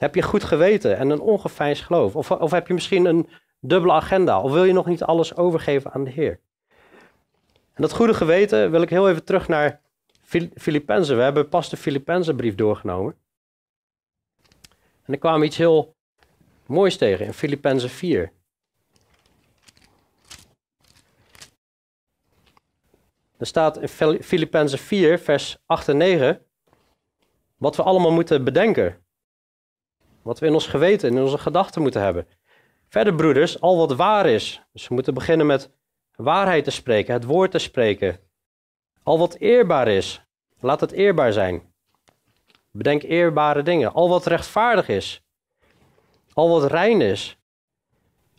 [0.00, 2.16] Heb je goed geweten en een ongeveinsd geloof?
[2.16, 4.40] Of, of heb je misschien een dubbele agenda?
[4.40, 6.40] Of wil je nog niet alles overgeven aan de Heer?
[7.72, 9.80] En dat goede geweten wil ik heel even terug naar
[10.54, 11.16] Filippenzen.
[11.16, 13.14] We hebben pas de Filippenzenbrief doorgenomen.
[15.04, 15.96] En er kwam iets heel
[16.66, 18.32] moois tegen in Filippenzen 4.
[23.36, 23.88] Er staat in
[24.22, 26.44] Filippenzen 4, vers 8 en 9,
[27.56, 28.99] wat we allemaal moeten bedenken.
[30.22, 32.26] Wat we in ons geweten, in onze gedachten moeten hebben.
[32.88, 34.62] Verder, broeders, al wat waar is.
[34.72, 35.70] Dus we moeten beginnen met
[36.16, 38.18] waarheid te spreken, het woord te spreken.
[39.02, 40.22] Al wat eerbaar is,
[40.60, 41.62] laat het eerbaar zijn.
[42.70, 43.92] Bedenk eerbare dingen.
[43.92, 45.22] Al wat rechtvaardig is,
[46.32, 47.38] al wat rein is,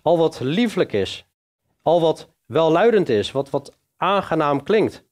[0.01, 1.25] al wat lieflijk is,
[1.81, 5.03] al wat welluidend is, wat, wat aangenaam klinkt.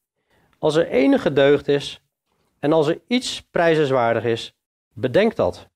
[0.59, 2.01] Als er enige deugd is
[2.59, 4.55] en als er iets prijzenswaardig is,
[4.93, 5.69] bedenk dat.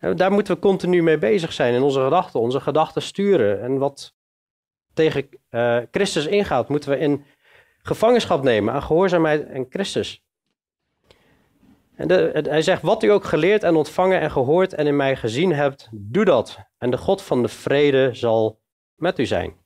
[0.00, 3.62] Daar moeten we continu mee bezig zijn in onze gedachten, onze gedachten sturen.
[3.62, 4.14] En wat
[4.94, 7.24] tegen uh, Christus ingaat, moeten we in
[7.82, 10.24] gevangenschap nemen aan gehoorzaamheid en Christus.
[11.94, 15.16] En de, hij zegt, wat u ook geleerd en ontvangen en gehoord en in mij
[15.16, 16.58] gezien hebt, doe dat.
[16.78, 18.60] En de God van de vrede zal
[18.94, 19.56] met u zijn.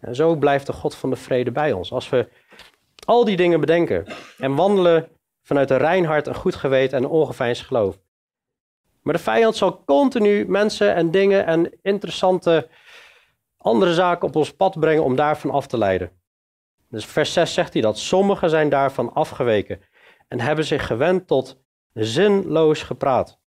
[0.00, 1.92] En zo blijft de God van de vrede bij ons.
[1.92, 2.28] Als we
[3.04, 4.06] al die dingen bedenken
[4.38, 5.08] en wandelen
[5.42, 7.98] vanuit een rein hart, een goed geweten en een geloof.
[9.02, 12.68] Maar de vijand zal continu mensen en dingen en interessante
[13.56, 16.10] andere zaken op ons pad brengen om daarvan af te leiden.
[16.88, 19.80] Dus vers 6 zegt hij dat sommigen zijn daarvan afgeweken
[20.28, 21.60] en hebben zich gewend tot
[21.92, 23.40] zinloos gepraat.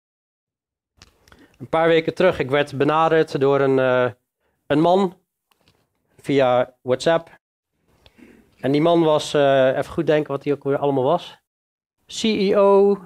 [1.58, 4.12] Een paar weken terug, ik werd benaderd door een, uh,
[4.68, 5.18] een man
[6.20, 7.40] via WhatsApp.
[8.60, 11.38] En die man was, uh, even goed denken wat hij ook weer allemaal was.
[12.06, 12.98] CEO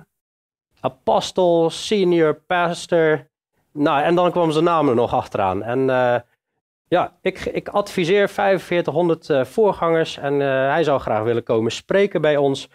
[0.79, 3.27] apostel, senior pastor.
[3.71, 5.63] Nou, en dan kwam zijn naam er nog achteraan.
[5.63, 6.15] En uh,
[6.87, 12.21] ja, ik, ik adviseer 4500 uh, voorgangers en uh, hij zou graag willen komen spreken
[12.21, 12.69] bij ons.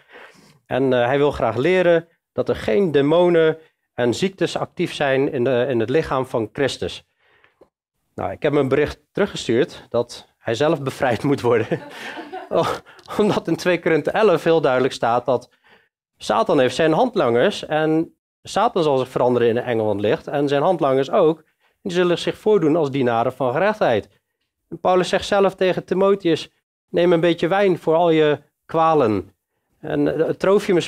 [0.65, 3.57] En hij wil graag leren dat er geen demonen
[3.93, 7.05] en ziektes actief zijn in, de, in het lichaam van Christus.
[8.15, 11.67] Nou, ik heb hem een bericht teruggestuurd dat hij zelf bevrijd moet worden.
[13.17, 15.49] Omdat in 2 Korinthe 11 heel duidelijk staat dat
[16.17, 20.47] Satan heeft zijn handlangers en Satan zal zich veranderen in een engel van licht en
[20.47, 21.43] zijn handlangers ook.
[21.81, 24.09] Die zullen zich voordoen als dienaren van gerechtigheid.
[24.81, 26.49] Paulus zegt zelf tegen Timotheus,
[26.89, 29.31] neem een beetje wijn voor al je kwalen.
[29.79, 30.35] En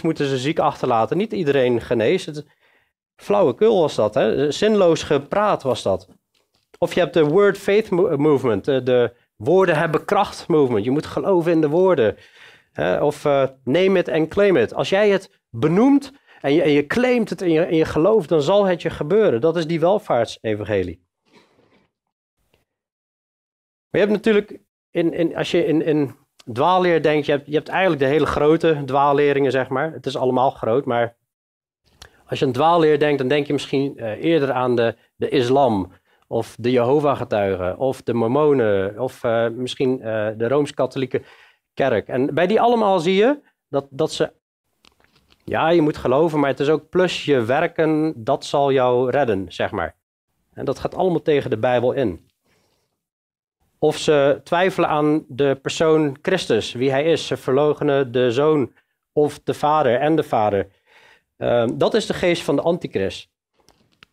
[0.02, 1.18] moeten ze ziek achterlaten.
[1.18, 2.44] Niet iedereen geneest.
[3.16, 4.52] Flauwekul was dat, hè?
[4.52, 6.08] zinloos gepraat was dat.
[6.78, 10.86] Of je hebt de word faith movement, de woorden hebben kracht movement.
[10.86, 12.18] Je moet geloven in de woorden.
[13.00, 14.74] Of uh, name it en claim it.
[14.74, 16.12] Als jij het benoemt
[16.42, 18.90] en je, en je claimt het en je, en je gelooft, dan zal het je
[18.90, 19.42] gebeuren.
[19.42, 21.04] Dat is die welvaartsevangelie.
[23.90, 24.60] Je hebt natuurlijk,
[24.92, 26.16] in, in, als je in, in
[26.54, 29.92] dwaalleer denkt, je hebt, je hebt eigenlijk de hele grote dwaalleringen, zeg maar.
[29.92, 31.16] Het is allemaal groot, maar
[32.26, 35.92] als je aan dwaalleer denkt, dan denk je misschien uh, eerder aan de, de islam,
[36.28, 39.98] of de Jehovah-getuigen, of de mormonen, of uh, misschien
[40.38, 41.24] de Rooms-Katholieken
[41.76, 42.08] kerk.
[42.08, 44.32] En bij die allemaal zie je dat, dat ze,
[45.44, 49.46] ja, je moet geloven, maar het is ook plus je werken, dat zal jou redden,
[49.52, 49.96] zeg maar.
[50.54, 52.30] En dat gaat allemaal tegen de Bijbel in.
[53.80, 57.28] Of ze twijfelen aan de persoon Christus, wie hij is.
[57.28, 58.74] Ze verloochenen de zoon
[59.12, 60.68] of de vader en de vader.
[61.38, 63.30] Ehm, dat is de geest van de antichrist.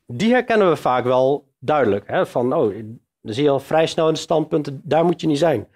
[0.06, 2.08] Die herkennen we vaak wel duidelijk.
[2.08, 2.26] Hè?
[2.26, 2.74] Van, oh,
[3.20, 5.68] dan zie je al vrij snel in de standpunten, daar moet je niet zijn.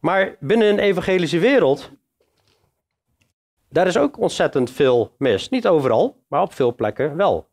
[0.00, 1.90] Maar binnen een evangelische wereld,
[3.68, 5.48] daar is ook ontzettend veel mis.
[5.48, 7.48] Niet overal, maar op veel plekken wel.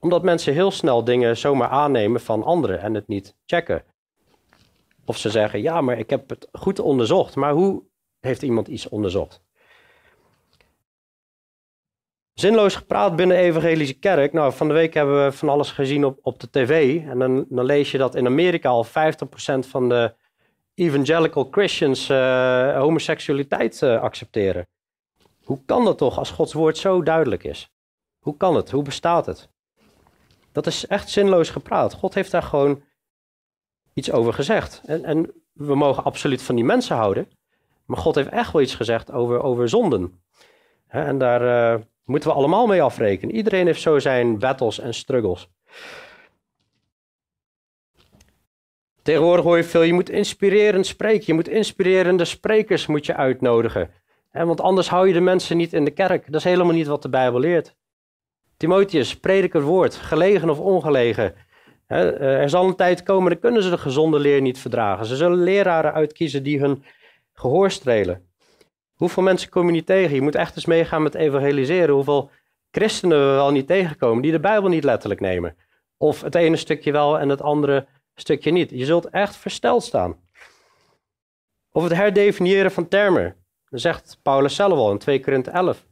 [0.00, 3.84] Omdat mensen heel snel dingen zomaar aannemen van anderen en het niet checken.
[5.04, 7.36] Of ze zeggen, ja, maar ik heb het goed onderzocht.
[7.36, 7.82] Maar hoe
[8.20, 9.42] heeft iemand iets onderzocht?
[12.34, 14.32] Zinloos gepraat binnen de evangelische kerk.
[14.32, 17.02] Nou, van de week hebben we van alles gezien op, op de tv.
[17.06, 18.88] En dan, dan lees je dat in Amerika al 50%
[19.58, 20.14] van de
[20.78, 24.66] evangelical Christians uh, homoseksualiteit uh, accepteren.
[25.44, 27.70] Hoe kan dat toch als Gods woord zo duidelijk is?
[28.18, 28.70] Hoe kan het?
[28.70, 29.48] Hoe bestaat het?
[30.52, 31.94] Dat is echt zinloos gepraat.
[31.94, 32.82] God heeft daar gewoon
[33.94, 34.80] iets over gezegd.
[34.84, 37.28] En, en we mogen absoluut van die mensen houden.
[37.84, 40.22] Maar God heeft echt wel iets gezegd over, over zonden.
[40.88, 43.34] en daar, uh, moeten we allemaal mee afrekenen.
[43.34, 45.48] Iedereen heeft zo zijn battles en struggles.
[49.08, 51.24] Tegenwoordig hoor je veel, je moet inspirerend spreken.
[51.26, 53.90] Je moet inspirerende sprekers moet je uitnodigen.
[54.32, 56.24] want anders hou je de mensen niet in de kerk.
[56.26, 57.74] Dat is helemaal niet wat de Bijbel leert.
[58.56, 61.34] Timotheus, predik het woord, gelegen of ongelegen.
[61.86, 65.06] Eh, er zal een tijd komen, dan kunnen ze de gezonde leer niet verdragen.
[65.06, 66.84] Ze zullen leraren uitkiezen die hun
[67.32, 68.28] gehoor strelen.
[68.94, 70.14] Hoeveel mensen kom je niet tegen?
[70.14, 71.94] Je moet echt eens meegaan met evangeliseren.
[71.94, 72.30] Hoeveel
[72.70, 75.56] christenen we wel niet tegenkomen die de Bijbel niet letterlijk nemen.
[75.96, 77.86] Of het ene stukje wel en het andere
[78.20, 78.70] stukje niet.
[78.70, 80.16] Je zult echt versteld staan.
[81.72, 83.36] Of het herdefiniëren van termen.
[83.68, 85.86] Dat zegt Paulus zelf al in 2 Korinthe 11.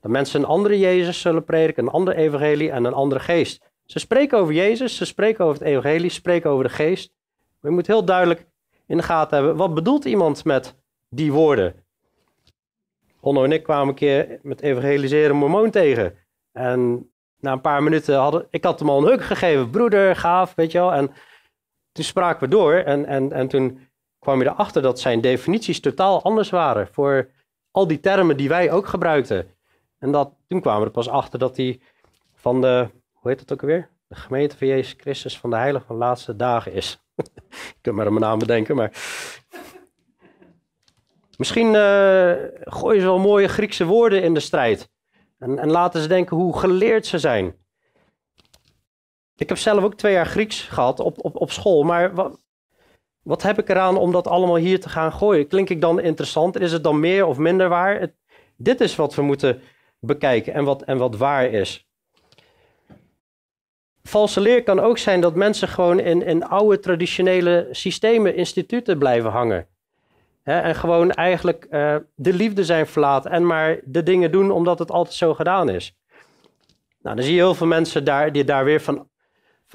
[0.00, 3.70] Dat mensen een andere Jezus zullen prediken, een ander evangelie en een andere geest.
[3.84, 7.12] Ze spreken over Jezus, ze spreken over het evangelie, ze spreken over de geest.
[7.60, 8.46] Maar je moet heel duidelijk
[8.86, 10.74] in de gaten hebben, wat bedoelt iemand met
[11.08, 11.84] die woorden?
[13.20, 16.14] Onno en ik kwamen een keer met evangeliseren mormoon tegen.
[16.52, 19.70] En na een paar minuten hadden, ik had hem al een huk gegeven.
[19.70, 20.92] Broeder, gaaf, weet je wel.
[20.92, 21.10] En
[22.00, 26.22] toen spraken we door en, en, en toen kwam je erachter dat zijn definities totaal
[26.22, 27.30] anders waren voor
[27.70, 29.48] al die termen die wij ook gebruikten.
[29.98, 31.80] En dat, toen kwamen we er pas achter dat hij
[32.34, 33.88] van de, hoe heet het ook alweer?
[34.06, 37.00] De gemeente van Jezus Christus van de Heilige van de Laatste Dagen is.
[37.76, 38.92] ik kan maar mijn naam bedenken, maar
[41.36, 44.90] Misschien uh, gooien ze wel mooie Griekse woorden in de strijd.
[45.38, 47.54] En, en, laten ze denken hoe geleerd ze zijn.
[49.40, 51.82] Ik heb zelf ook twee jaar Grieks gehad op, op, op school.
[51.82, 52.42] Maar wat,
[53.22, 55.46] wat heb ik eraan om dat allemaal hier te gaan gooien?
[55.46, 56.60] Klink ik dan interessant?
[56.60, 58.10] Is het dan meer of minder waar?
[58.56, 59.60] Dit is wat we moeten
[59.98, 61.88] bekijken en wat, en wat waar is.
[64.02, 69.30] Valse leer kan ook zijn dat mensen gewoon in, in oude traditionele systemen, instituten blijven
[69.30, 69.66] hangen.
[70.42, 74.90] en gewoon eigenlijk uh, de liefde zijn verlaten en maar de dingen doen omdat het
[74.90, 75.98] altijd zo gedaan is.
[77.02, 79.09] Nou, dan zie je heel veel mensen daar, die daar weer van,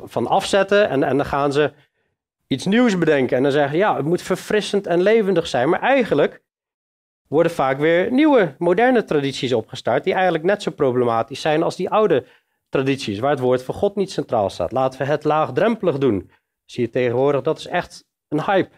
[0.03, 1.73] van afzetten en, en dan gaan ze
[2.47, 3.38] iets nieuws bedenken.
[3.38, 5.69] En dan zeggen ja, het moet verfrissend en levendig zijn.
[5.69, 6.43] Maar eigenlijk
[7.27, 11.89] worden vaak weer nieuwe, moderne tradities opgestart die eigenlijk net zo problematisch zijn als die
[11.89, 12.25] oude
[12.69, 14.71] tradities, waar het woord van God niet centraal staat.
[14.71, 16.31] Laten we het laagdrempelig doen.
[16.65, 18.75] Zie je tegenwoordig, dat is echt een hype.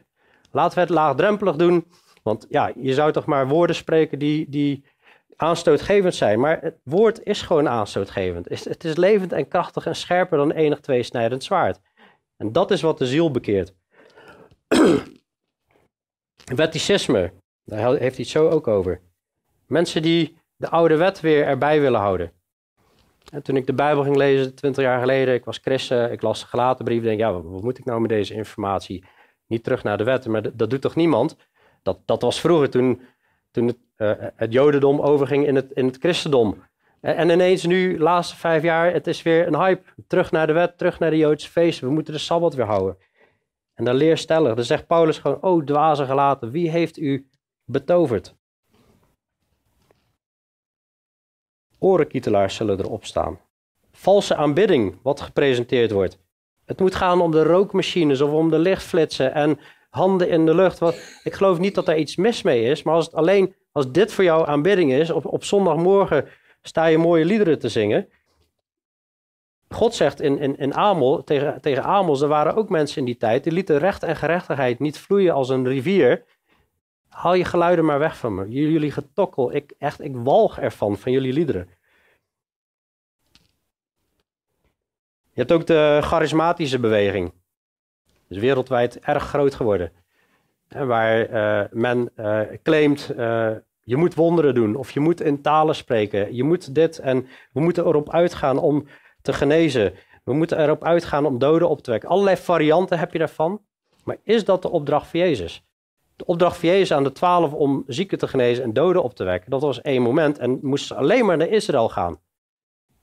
[0.52, 1.88] Laten we het laagdrempelig doen,
[2.24, 4.86] want ja, je zou toch maar woorden spreken die, die
[5.38, 6.40] aanstootgevend zijn.
[6.40, 8.50] Maar het woord is gewoon aanstootgevend.
[8.50, 11.80] Het is levend en krachtig en scherper dan enig tweesnijdend zwaard.
[12.38, 13.74] En dat is wat de ziel bekeert.
[16.56, 17.34] Wetticisme,
[17.64, 19.02] daar heeft hij het zo ook over.
[19.68, 22.32] Mensen die de oude wet weer erbij willen houden.
[23.32, 26.40] En toen ik de Bijbel ging lezen, twintig jaar geleden, ik was christen, ik las
[26.40, 29.04] de gelaten denk ja, wat, moet ik nou met deze informatie?
[29.48, 31.36] Niet terug naar de wetten, maar dat, doet toch niemand?
[31.84, 33.02] Dat, dat was vroeger toen,
[33.52, 33.78] toen het,
[34.36, 36.64] het jodendom overging in het, in het christendom.
[37.00, 39.84] En, ineens nu, de laatste vijf jaar, het is weer een hype.
[40.08, 41.88] Terug naar de wet, terug naar de Joodse feesten.
[41.88, 42.98] We moeten de Sabbat weer houden.
[43.74, 44.56] En dan leerstellig.
[44.56, 47.30] Dan zegt Paulus gewoon, oh dwaze gelaten, wie heeft u
[47.66, 48.36] betoverd?
[51.80, 53.40] Orenkietelaars zullen erop staan.
[53.92, 56.20] Valse aanbidding, wat gepresenteerd wordt.
[56.66, 60.80] Het moet gaan om de rookmachines of om de lichtflitsen en handen in de lucht.
[60.80, 63.92] Wat, ik geloof niet dat er iets mis mee is, maar als het alleen als
[63.92, 66.28] dit voor jou aanbidding is, op, op zondagmorgen
[66.62, 68.10] sta je mooie liederen te zingen.
[69.70, 73.18] God zegt in, in, in Amel, tegen, tegen Amos, er waren ook mensen in die
[73.18, 76.24] tijd, die lieten recht en gerechtigheid niet vloeien als een rivier.
[77.10, 78.50] Haal je geluiden maar weg van me.
[78.50, 81.70] Jullie getokkel, ik, echt, ik walg ervan, van jullie liederen.
[85.32, 87.34] Je hebt ook de charismatische beweging.
[88.30, 89.92] is wereldwijd erg groot geworden.
[90.70, 93.52] Waar uh, men uh, claimt, uh,
[93.84, 96.36] je moet wonderen doen of je moet in talen spreken.
[96.36, 98.86] Je moet dit en we moeten erop uitgaan om
[99.22, 99.94] te genezen.
[100.24, 102.10] We moeten erop uitgaan om doden op te wekken.
[102.10, 103.62] Allerlei varianten heb je daarvan.
[104.04, 105.66] Maar is dat de opdracht van Jezus?
[106.16, 109.24] De opdracht van Jezus aan de twaalf om zieken te genezen en doden op te
[109.24, 112.20] wekken, dat was één moment en moesten ze alleen maar naar Israël gaan.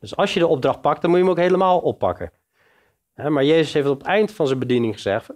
[0.00, 2.32] Dus als je de opdracht pakt, dan moet je hem ook helemaal oppakken.
[3.14, 5.30] Maar Jezus heeft op het eind van zijn bediening gezegd,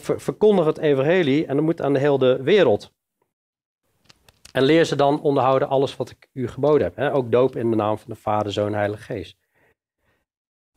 [0.00, 2.92] verkondig het evangelie en dan moet aan de hele wereld.
[4.52, 7.14] En leer ze dan onderhouden alles wat ik u geboden heb.
[7.14, 9.36] Ook doop in de naam van de Vader, Zoon Heilige Geest.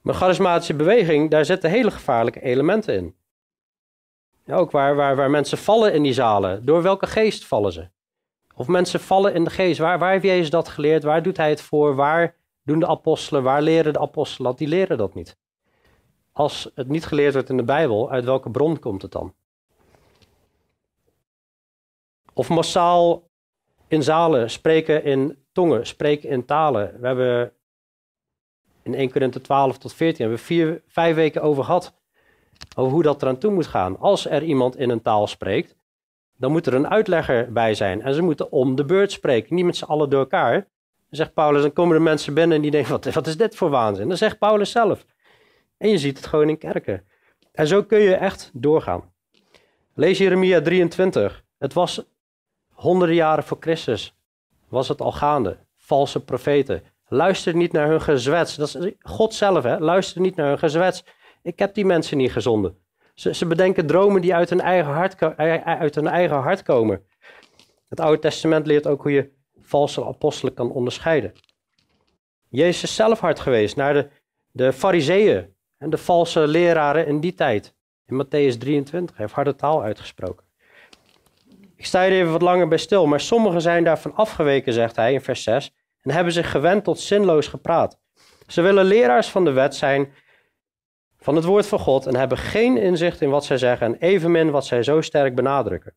[0.01, 3.15] Maar charismatische beweging, daar zitten hele gevaarlijke elementen in.
[4.47, 6.65] ook waar, waar, waar mensen vallen in die zalen.
[6.65, 7.89] Door welke geest vallen ze?
[8.55, 9.79] Of mensen vallen in de geest.
[9.79, 11.03] Waar, waar heeft Jezus dat geleerd?
[11.03, 11.95] Waar doet hij het voor?
[11.95, 13.43] Waar doen de apostelen?
[13.43, 14.57] Waar leren de apostelen dat?
[14.59, 15.37] Die leren dat niet.
[16.37, 19.33] Als het niet geleerd wordt in de Bijbel, uit welke bron komt het dan?
[22.33, 23.29] Of massaal
[23.87, 26.99] in zalen spreken in tongen, spreken in talen.
[26.99, 27.53] We hebben
[28.81, 31.93] in 1 Korinthe 12 tot 14 hebben we vier, vijf weken over gehad.
[32.75, 33.99] Over hoe dat eraan toe moet gaan.
[33.99, 35.75] Als er iemand in een taal spreekt,
[36.37, 38.01] dan moet er een uitlegger bij zijn.
[38.01, 40.53] En ze moeten om de beurt spreken, niet met z'n allen door elkaar.
[40.53, 40.67] Dan
[41.09, 43.69] zegt Paulus, dan komen er mensen binnen en die denken, wat, wat is dit voor
[43.69, 44.07] waanzin?
[44.07, 45.05] Dan zegt Paulus zelf.
[45.77, 47.07] En je ziet het gewoon in kerken.
[47.51, 49.13] En zo kun je echt doorgaan.
[49.93, 51.43] Lees Jeremia 23.
[51.57, 52.05] Het was
[52.73, 54.15] honderden jaren voor Christus.
[54.69, 55.57] Was het al gaande.
[55.75, 56.83] Valse profeten.
[57.07, 58.55] Luister niet naar hun gezwets.
[58.55, 59.77] Dat is God zelf, hè?
[59.79, 61.03] Luister niet naar hun gezwets.
[61.41, 62.77] Ik heb die mensen niet gezonden.
[63.13, 67.05] Ze, ze bedenken dromen die uit hun, eigen hart, uit hun eigen hart komen.
[67.89, 71.33] Het Oude Testament leert ook hoe je valse apostelen kan onderscheiden.
[72.49, 74.09] Jezus zelf hard geweest naar de,
[74.51, 77.75] de fariseeën en de valse leraren in die tijd.
[78.05, 80.45] In Matthäus 23 heeft harde taal uitgesproken.
[81.75, 85.13] Ik sta hier even wat langer bij stil, maar sommigen zijn daarvan afgeweken, zegt hij
[85.13, 87.99] in vers 6, en hebben zich gewend tot zinloos gepraat.
[88.47, 90.13] Ze willen leraars van de wet zijn
[91.17, 94.51] van het woord van God en hebben geen inzicht in wat zij zeggen en evenmin
[94.51, 95.95] wat zij zo sterk benadrukken.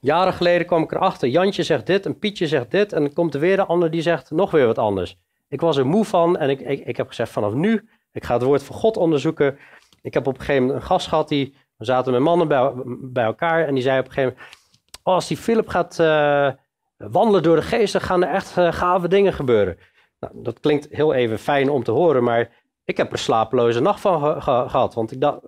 [0.00, 3.34] Jaren geleden kwam ik erachter, Jantje zegt dit en Pietje zegt dit en dan komt
[3.34, 5.16] er weer een ander die zegt nog weer wat anders.
[5.48, 8.34] Ik was er moe van en ik, ik, ik heb gezegd vanaf nu, ik ga
[8.34, 9.58] het woord van God onderzoeken.
[10.02, 12.72] Ik heb op een gegeven moment een gast gehad, die, we zaten met mannen bij,
[12.86, 14.56] bij elkaar en die zei op een gegeven moment,
[15.02, 16.50] oh, als die Philip gaat uh,
[16.96, 19.78] wandelen door de geest, dan gaan er echt uh, gave dingen gebeuren.
[20.20, 22.50] Nou, dat klinkt heel even fijn om te horen, maar
[22.84, 24.94] ik heb er slapeloze nacht van gehad.
[24.94, 25.40] Want ik dacht,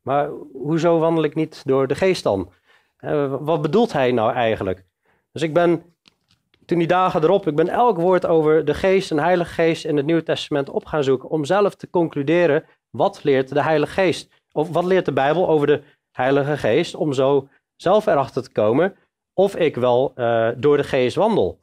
[0.00, 2.52] maar hoezo wandel ik niet door de geest dan?
[3.00, 4.84] Uh, wat bedoelt hij nou eigenlijk?
[5.32, 5.91] Dus ik ben
[6.66, 9.96] toen die dagen erop, ik ben elk woord over de geest en heilige geest in
[9.96, 11.28] het Nieuwe Testament op gaan zoeken.
[11.28, 14.30] Om zelf te concluderen, wat leert de heilige geest?
[14.52, 16.94] Of wat leert de Bijbel over de heilige geest?
[16.94, 18.96] Om zo zelf erachter te komen
[19.34, 21.60] of ik wel uh, door de geest wandel.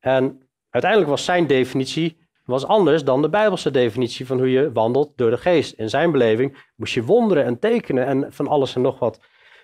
[0.00, 5.12] En uiteindelijk was zijn definitie was anders dan de Bijbelse definitie van hoe je wandelt
[5.16, 5.72] door de geest.
[5.72, 9.20] In zijn beleving moest je wonderen en tekenen en van alles en nog wat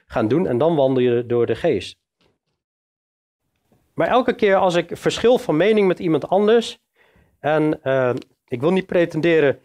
[0.07, 1.99] gaan doen en dan wandel je door de geest.
[3.99, 6.79] Maar elke keer als ik verschil van mening met iemand anders,
[7.41, 8.15] en uh,
[8.49, 9.59] ik wil niet pretenderen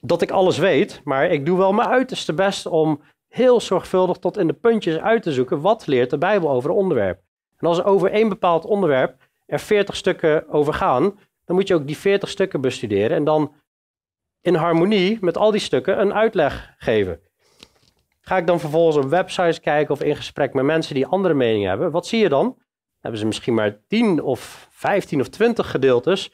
[0.00, 4.36] dat ik alles weet, maar ik doe wel mijn uiterste best om heel zorgvuldig tot
[4.36, 7.20] in de puntjes uit te zoeken wat leert de Bijbel over een onderwerp.
[7.56, 11.74] En als er over één bepaald onderwerp er 40 stukken over gaan, dan moet je
[11.74, 13.54] ook die 40 stukken bestuderen en dan
[14.40, 17.20] in harmonie met al die stukken een uitleg geven.
[18.20, 21.68] Ga ik dan vervolgens op websites kijken of in gesprek met mensen die andere meningen
[21.68, 22.60] hebben, wat zie je dan?
[23.02, 26.32] Hebben ze misschien maar 10 of 15 of 20 gedeeltes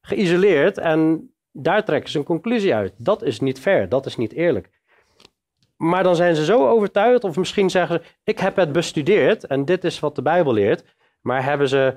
[0.00, 2.92] geïsoleerd en daar trekken ze een conclusie uit.
[2.96, 4.70] Dat is niet fair, dat is niet eerlijk.
[5.76, 9.64] Maar dan zijn ze zo overtuigd, of misschien zeggen ze: Ik heb het bestudeerd en
[9.64, 10.84] dit is wat de Bijbel leert.
[11.20, 11.94] Maar hebben ze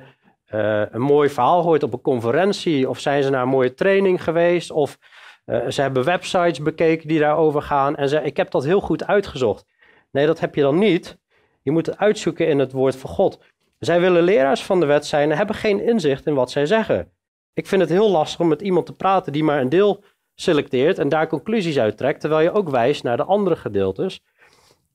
[0.53, 4.24] uh, een mooi verhaal gehoord op een conferentie, of zijn ze naar een mooie training
[4.24, 4.97] geweest, of
[5.45, 9.07] uh, ze hebben websites bekeken die daarover gaan en ze: Ik heb dat heel goed
[9.07, 9.66] uitgezocht.
[10.11, 11.18] Nee, dat heb je dan niet.
[11.61, 13.43] Je moet het uitzoeken in het woord van God.
[13.84, 17.11] Zij willen leraars van de wet zijn en hebben geen inzicht in wat zij zeggen.
[17.53, 20.03] Ik vind het heel lastig om met iemand te praten die maar een deel
[20.36, 24.23] selecteert en daar conclusies uit trekt, terwijl je ook wijst naar de andere gedeeltes.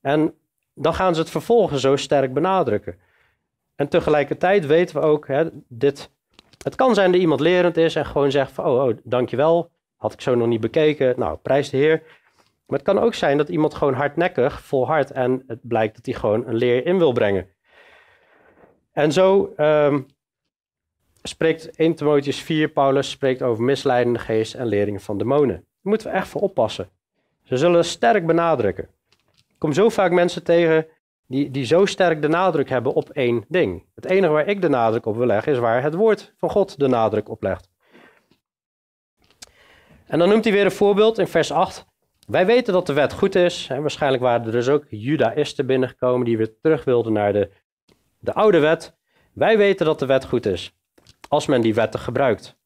[0.01, 0.35] En
[0.75, 2.99] dan gaan ze het vervolgens zo sterk benadrukken.
[3.77, 6.11] En tegelijkertijd weten we ook, hè, dit
[6.65, 10.13] Het kan zijn dat iemand lerend is en gewoon zegt van, oh, oh, dankjewel, had
[10.13, 12.03] ik zo nog niet bekeken, nou, prijs de Heer.
[12.67, 16.15] Maar het kan ook zijn dat iemand gewoon hardnekkig, volhardt en het blijkt dat hij
[16.15, 17.49] gewoon een leer in wil brengen.
[18.99, 20.07] En zo um,
[21.23, 25.55] spreekt 1 Timotheus 4, Paulus spreekt over misleidende geest en leringen van demonen.
[25.57, 26.89] Daar moeten we echt voor oppassen.
[27.45, 28.89] Ze zullen sterk benadrukken.
[29.37, 30.87] Ik kom zo vaak mensen tegen
[31.27, 33.85] die, die zo sterk de nadruk hebben op één ding.
[33.95, 36.79] Het enige waar ik de nadruk op wil leggen is waar het woord van God
[36.79, 37.71] de nadruk op legt.
[40.07, 41.87] En dan noemt hij weer een voorbeeld in vers 8.
[42.27, 43.67] Wij weten dat de wet goed is.
[43.71, 47.51] En waarschijnlijk waren er dus ook judaïsten binnengekomen die weer terug wilden naar de,
[48.19, 48.97] de oude wet.
[49.33, 50.73] Wij weten dat de wet goed is.
[51.29, 52.57] Als men die wetten gebruikt.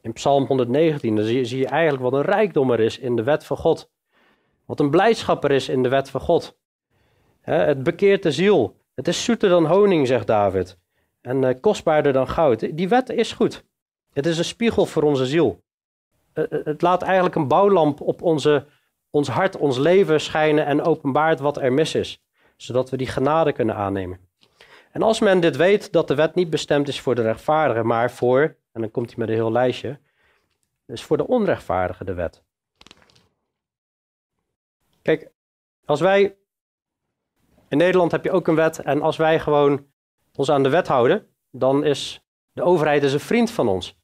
[0.00, 3.16] In Psalm 119 dan zie, je, zie je eigenlijk wat een rijkdom er is in
[3.16, 3.90] de wet van God.
[4.64, 6.58] Wat een blijdschap er is in de wet van God.
[7.40, 8.76] het bekeert de ziel.
[8.94, 10.78] Het is zoeter dan honing, zegt David.
[11.20, 12.76] En uh, kostbaarder dan goud.
[12.76, 13.64] Die wet is goed.
[14.12, 15.62] Het is een spiegel voor onze ziel.
[16.34, 18.66] Uh, het laat eigenlijk een bouwlamp op onze,
[19.10, 22.22] ons hart, ons leven schijnen en openbaart wat er mis is.
[22.56, 24.20] Zodat we die genade kunnen aannemen.
[24.96, 28.10] En als men dit weet, dat de wet niet bestemd is voor de rechtvaardigen, maar
[28.10, 28.40] voor,
[28.72, 29.98] en dan komt hij met een heel lijstje,
[30.86, 32.42] is voor de onrechtvaardigen de wet.
[35.02, 35.30] Kijk,
[35.84, 36.36] als wij.
[37.68, 38.82] In Nederland heb je ook een wet.
[38.82, 39.86] En als wij gewoon
[40.34, 43.98] ons aan de wet houden, dan is de overheid een vriend van ons.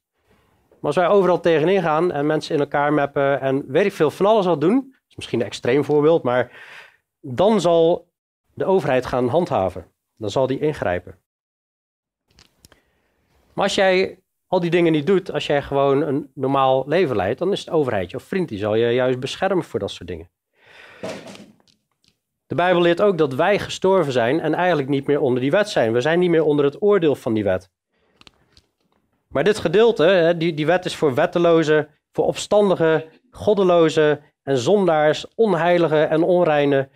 [0.69, 4.11] Maar als wij overal tegenin gaan en mensen in elkaar mappen en weet ik veel
[4.11, 6.51] van alles al doen, is misschien een extreem voorbeeld, maar
[7.19, 8.11] dan zal
[8.53, 9.92] de overheid gaan handhaven.
[10.17, 11.17] Dan zal die ingrijpen.
[13.53, 17.39] Maar als jij al die dingen niet doet, als jij gewoon een normaal leven leidt,
[17.39, 18.49] dan is de overheid je vriend.
[18.49, 20.29] Die zal je juist beschermen voor dat soort dingen.
[22.47, 25.69] De Bijbel leert ook dat wij gestorven zijn en eigenlijk niet meer onder die wet
[25.69, 25.93] zijn.
[25.93, 27.69] We zijn niet meer onder het oordeel van die wet.
[29.27, 36.09] Maar dit gedeelte, die, die wet is voor wettelozen, voor opstandigen, goddelozen en zondaars, onheiligen
[36.09, 36.89] en onreinen.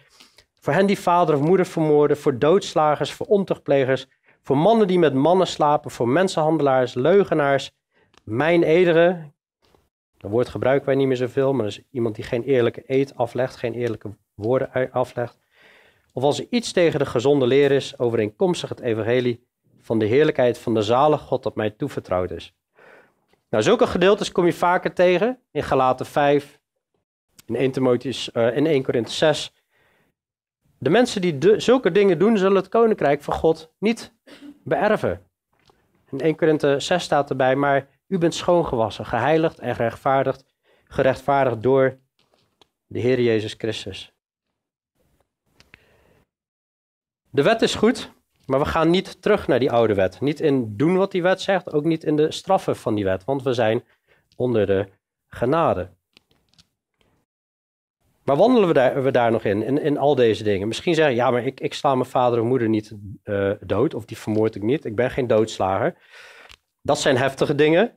[0.68, 4.07] Voor hen die vader of moeder vermoorden, voor doodslagers, voor ontuchtplegers,
[4.41, 7.72] voor mannen die met mannen slapen, voor mensenhandelaars, leugenaars,
[8.24, 9.34] mijn ederen,
[10.18, 13.15] dat woord gebruiken wij niet meer zoveel, maar dat is iemand die geen eerlijke eed
[13.15, 15.39] aflegt, geen eerlijke woorden aflegt.
[16.13, 19.47] Of als er iets tegen de gezonde leer is, overeenkomstig het evangelie
[19.82, 22.53] van de heerlijkheid van de zalige God dat mij toevertrouwd is.
[23.49, 26.59] Nou, zulke gedeeltes kom je vaker tegen in Galaten 5,
[27.45, 29.51] in 1, Timotheus, uh, in 1 Korinthe 6.
[30.80, 34.13] De mensen die zulke dingen doen, zullen het koninkrijk van God niet
[34.63, 35.21] beërven.
[36.09, 40.45] In 1 Korinthe 6 staat erbij, maar u bent schoongewassen, geheiligd en gerechtvaardigd,
[40.84, 41.97] gerechtvaardigd door
[42.86, 44.11] de Heer Jezus Christus.
[47.30, 48.11] De wet is goed,
[48.45, 50.21] maar we gaan niet terug naar die oude wet.
[50.21, 53.25] Niet in doen wat die wet zegt, ook niet in de straffen van die wet,
[53.25, 53.84] want we zijn
[54.36, 54.88] onder de
[55.28, 55.89] genade.
[58.28, 60.67] Maar wandelen we daar, we daar nog in, in, in al deze dingen?
[60.67, 64.05] Misschien zeggen, ja, maar ik, ik sla mijn vader en moeder niet uh, dood, of
[64.05, 64.86] die vermoord ik niet.
[64.86, 65.95] Ik ben geen doodslager.
[66.82, 67.91] Dat zijn heftige dingen.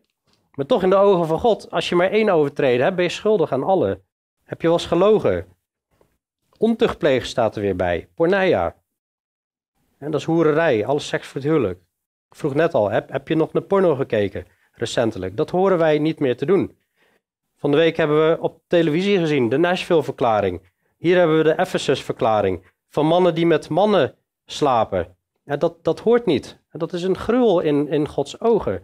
[0.55, 3.11] Maar toch in de ogen van God, als je maar één overtreden hebt, ben je
[3.11, 4.01] schuldig aan alle.
[4.45, 5.47] Heb je wel eens gelogen?
[6.59, 8.09] Ontuchtplegen staat er weer bij.
[8.15, 8.77] Porneia.
[9.99, 11.79] En dat is hoererij, alles seks voor het huwelijk.
[12.31, 15.37] Ik vroeg net al, heb, heb je nog naar porno gekeken recentelijk?
[15.37, 16.79] Dat horen wij niet meer te doen.
[17.61, 20.63] Van de week hebben we op televisie gezien de Nashville-verklaring.
[20.97, 22.73] Hier hebben we de Ephesus-verklaring.
[22.89, 24.15] Van mannen die met mannen
[24.47, 25.17] slapen.
[25.45, 26.61] Dat, dat hoort niet.
[26.73, 28.83] Dat is een gruwel in, in Gods ogen.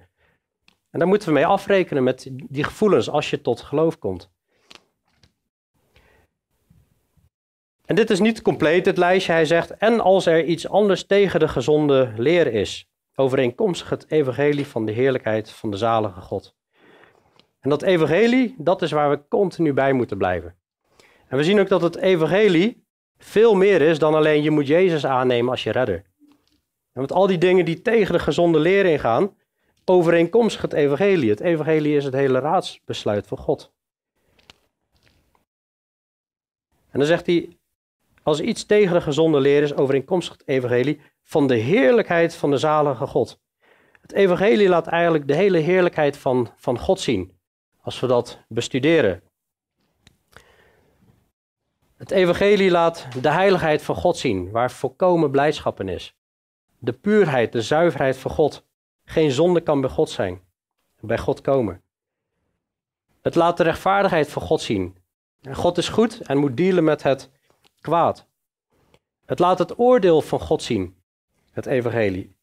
[0.90, 4.30] En daar moeten we mee afrekenen met die gevoelens als je tot geloof komt.
[7.84, 9.32] En dit is niet compleet, het lijstje.
[9.32, 14.66] Hij zegt, en als er iets anders tegen de gezonde leer is, overeenkomstig het evangelie
[14.66, 16.54] van de heerlijkheid van de zalige God.
[17.66, 20.56] En dat evangelie, dat is waar we continu bij moeten blijven.
[21.28, 22.86] En we zien ook dat het evangelie
[23.18, 26.04] veel meer is dan alleen je moet Jezus aannemen als je redder.
[26.92, 29.36] En met al die dingen die tegen de gezonde leer ingaan,
[29.84, 31.30] overeenkomstig het evangelie.
[31.30, 33.72] Het evangelie is het hele raadsbesluit van God.
[36.90, 37.56] En dan zegt hij,
[38.22, 42.58] als iets tegen de gezonde leer is, overeenkomstig het evangelie, van de heerlijkheid van de
[42.58, 43.40] zalige God.
[44.00, 47.35] Het evangelie laat eigenlijk de hele heerlijkheid van, van God zien,
[47.86, 49.22] als we dat bestuderen.
[51.96, 56.16] Het evangelie laat de heiligheid van God zien, waar volkomen blijdschap in is
[56.78, 58.64] de puurheid, de zuiverheid van God.
[59.04, 60.40] Geen zonde kan bij God zijn,
[61.00, 61.82] bij God komen.
[63.22, 64.96] Het laat de rechtvaardigheid van God zien.
[65.52, 67.30] God is goed en moet dealen met het
[67.80, 68.26] kwaad.
[69.24, 70.96] Het laat het oordeel van God zien,
[71.50, 72.36] het evangelie.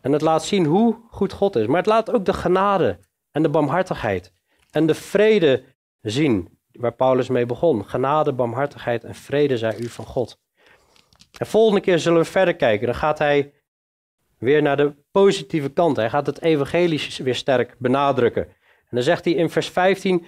[0.00, 1.66] En het laat zien hoe goed God is.
[1.66, 2.98] Maar het laat ook de genade
[3.30, 4.32] en de barmhartigheid
[4.74, 5.64] en de vrede
[6.00, 6.58] zien.
[6.72, 7.84] Waar Paulus mee begon.
[7.84, 10.38] Genade, barmhartigheid en vrede zij u van God.
[11.38, 12.86] En volgende keer zullen we verder kijken.
[12.86, 13.52] Dan gaat hij
[14.38, 15.96] weer naar de positieve kant.
[15.96, 18.46] Hij gaat het evangelie weer sterk benadrukken.
[18.46, 20.26] En dan zegt hij in vers 15.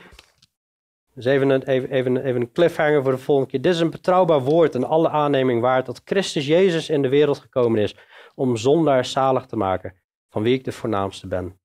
[1.15, 3.63] Dus even een, even, even een cliffhanger voor de volgende keer.
[3.63, 7.39] Dit is een betrouwbaar woord en alle aanneming waard dat Christus Jezus in de wereld
[7.39, 7.97] gekomen is
[8.35, 9.95] om zondaars zalig te maken,
[10.31, 11.59] van wie ik de voornaamste ben.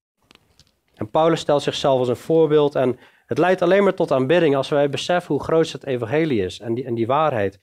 [1.02, 4.70] En Paulus stelt zichzelf als een voorbeeld en het leidt alleen maar tot aanbidding als
[4.70, 7.60] wij beseffen hoe groot het evangelie is en die, en die waarheid.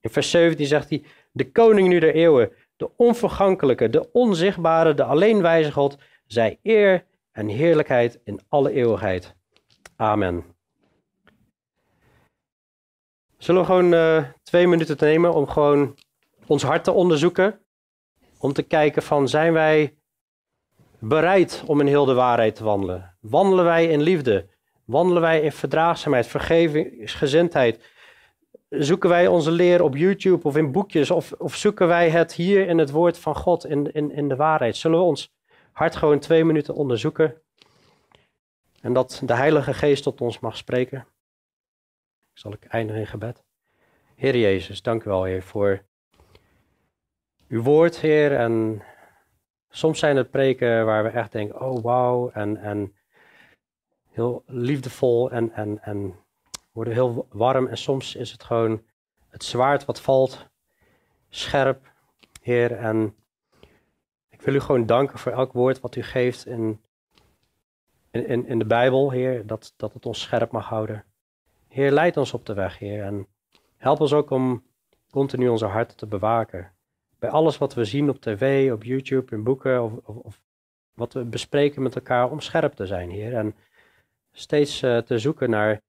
[0.00, 5.02] In vers 17 zegt hij, de koning nu der eeuwen, de onvergankelijke, de onzichtbare, de
[5.02, 9.34] alleenwijze God, zij eer en heerlijkheid in alle eeuwigheid.
[9.96, 10.44] Amen.
[13.36, 15.94] Zullen we gewoon uh, twee minuten nemen om gewoon
[16.46, 17.60] ons hart te onderzoeken?
[18.38, 19.97] Om te kijken van, zijn wij
[20.98, 23.16] bereid om in heel de waarheid te wandelen?
[23.20, 24.46] Wandelen wij in liefde?
[24.84, 27.96] Wandelen wij in verdraagzaamheid, vergevingsgezindheid?
[28.68, 31.10] Zoeken wij onze leer op YouTube of in boekjes?
[31.10, 34.36] Of, of zoeken wij het hier in het woord van God, in, in, in de
[34.36, 34.76] waarheid?
[34.76, 35.32] Zullen we ons
[35.72, 37.42] hart gewoon twee minuten onderzoeken?
[38.80, 41.06] En dat de Heilige Geest tot ons mag spreken?
[42.32, 43.44] Zal ik eindigen in gebed?
[44.14, 45.84] Heer Jezus, dank u wel, Heer, voor
[47.48, 48.36] uw woord, Heer.
[48.36, 48.82] En
[49.68, 52.94] soms zijn het preken waar we echt denken, oh wauw, en, en
[54.10, 56.14] heel liefdevol en, en, en
[56.72, 57.66] worden heel warm.
[57.66, 58.82] En soms is het gewoon
[59.28, 60.48] het zwaard wat valt,
[61.28, 61.92] scherp,
[62.42, 62.72] Heer.
[62.76, 63.14] En
[64.28, 66.80] ik wil u gewoon danken voor elk woord wat u geeft in,
[68.10, 71.04] in, in de Bijbel, Heer, dat, dat het ons scherp mag houden.
[71.68, 73.02] Heer, leid ons op de weg, Heer.
[73.02, 73.26] En
[73.76, 74.64] help ons ook om
[75.10, 76.72] continu onze harten te bewaken.
[77.18, 80.40] Bij alles wat we zien op tv, op YouTube, in boeken of, of,
[80.94, 83.34] wat we bespreken met elkaar om scherp te zijn, Heer.
[83.34, 83.54] En
[84.32, 85.80] steeds uh, te zoeken naar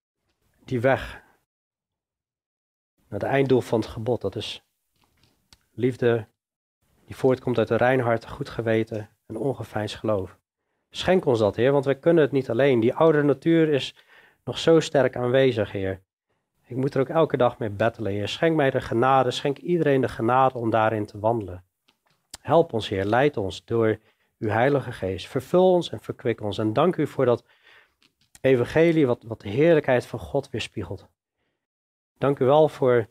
[0.66, 1.24] die weg.
[3.08, 4.22] Naar het einddoel van het gebod.
[4.22, 4.64] Dat is
[5.74, 6.28] liefde
[7.06, 10.38] die voortkomt uit een rein hart, goed geweten en ongeveinsd geloof.
[10.90, 12.80] Schenk ons dat, Heer, want wij kunnen het niet alleen.
[12.80, 13.96] Die oude natuur is
[14.44, 16.02] nog zo sterk aanwezig, Heer.
[16.70, 18.28] Ik moet er ook elke dag mee battelen, Heer.
[18.28, 21.64] Schenk mij de genade, schenk iedereen de genade om daarin te wandelen.
[22.42, 24.00] Help ons, Heer, leid ons door
[24.40, 25.28] uw Heilige Geest.
[25.28, 26.58] Vervul ons en verkwik ons.
[26.58, 27.44] En dank u voor dat
[28.42, 31.08] evangelie wat, wat de heerlijkheid van God weerspiegelt.
[32.18, 33.08] Dank u wel voor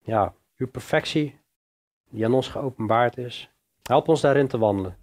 [0.00, 1.38] ja, uw perfectie
[2.10, 3.50] die aan ons geopenbaard is.
[3.82, 4.96] Help ons daarin te wandelen.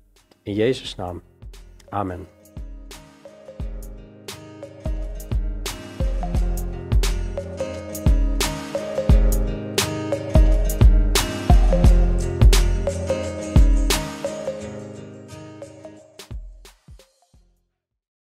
[0.44, 1.22] In Jezus' naam.
[1.90, 2.41] Amen.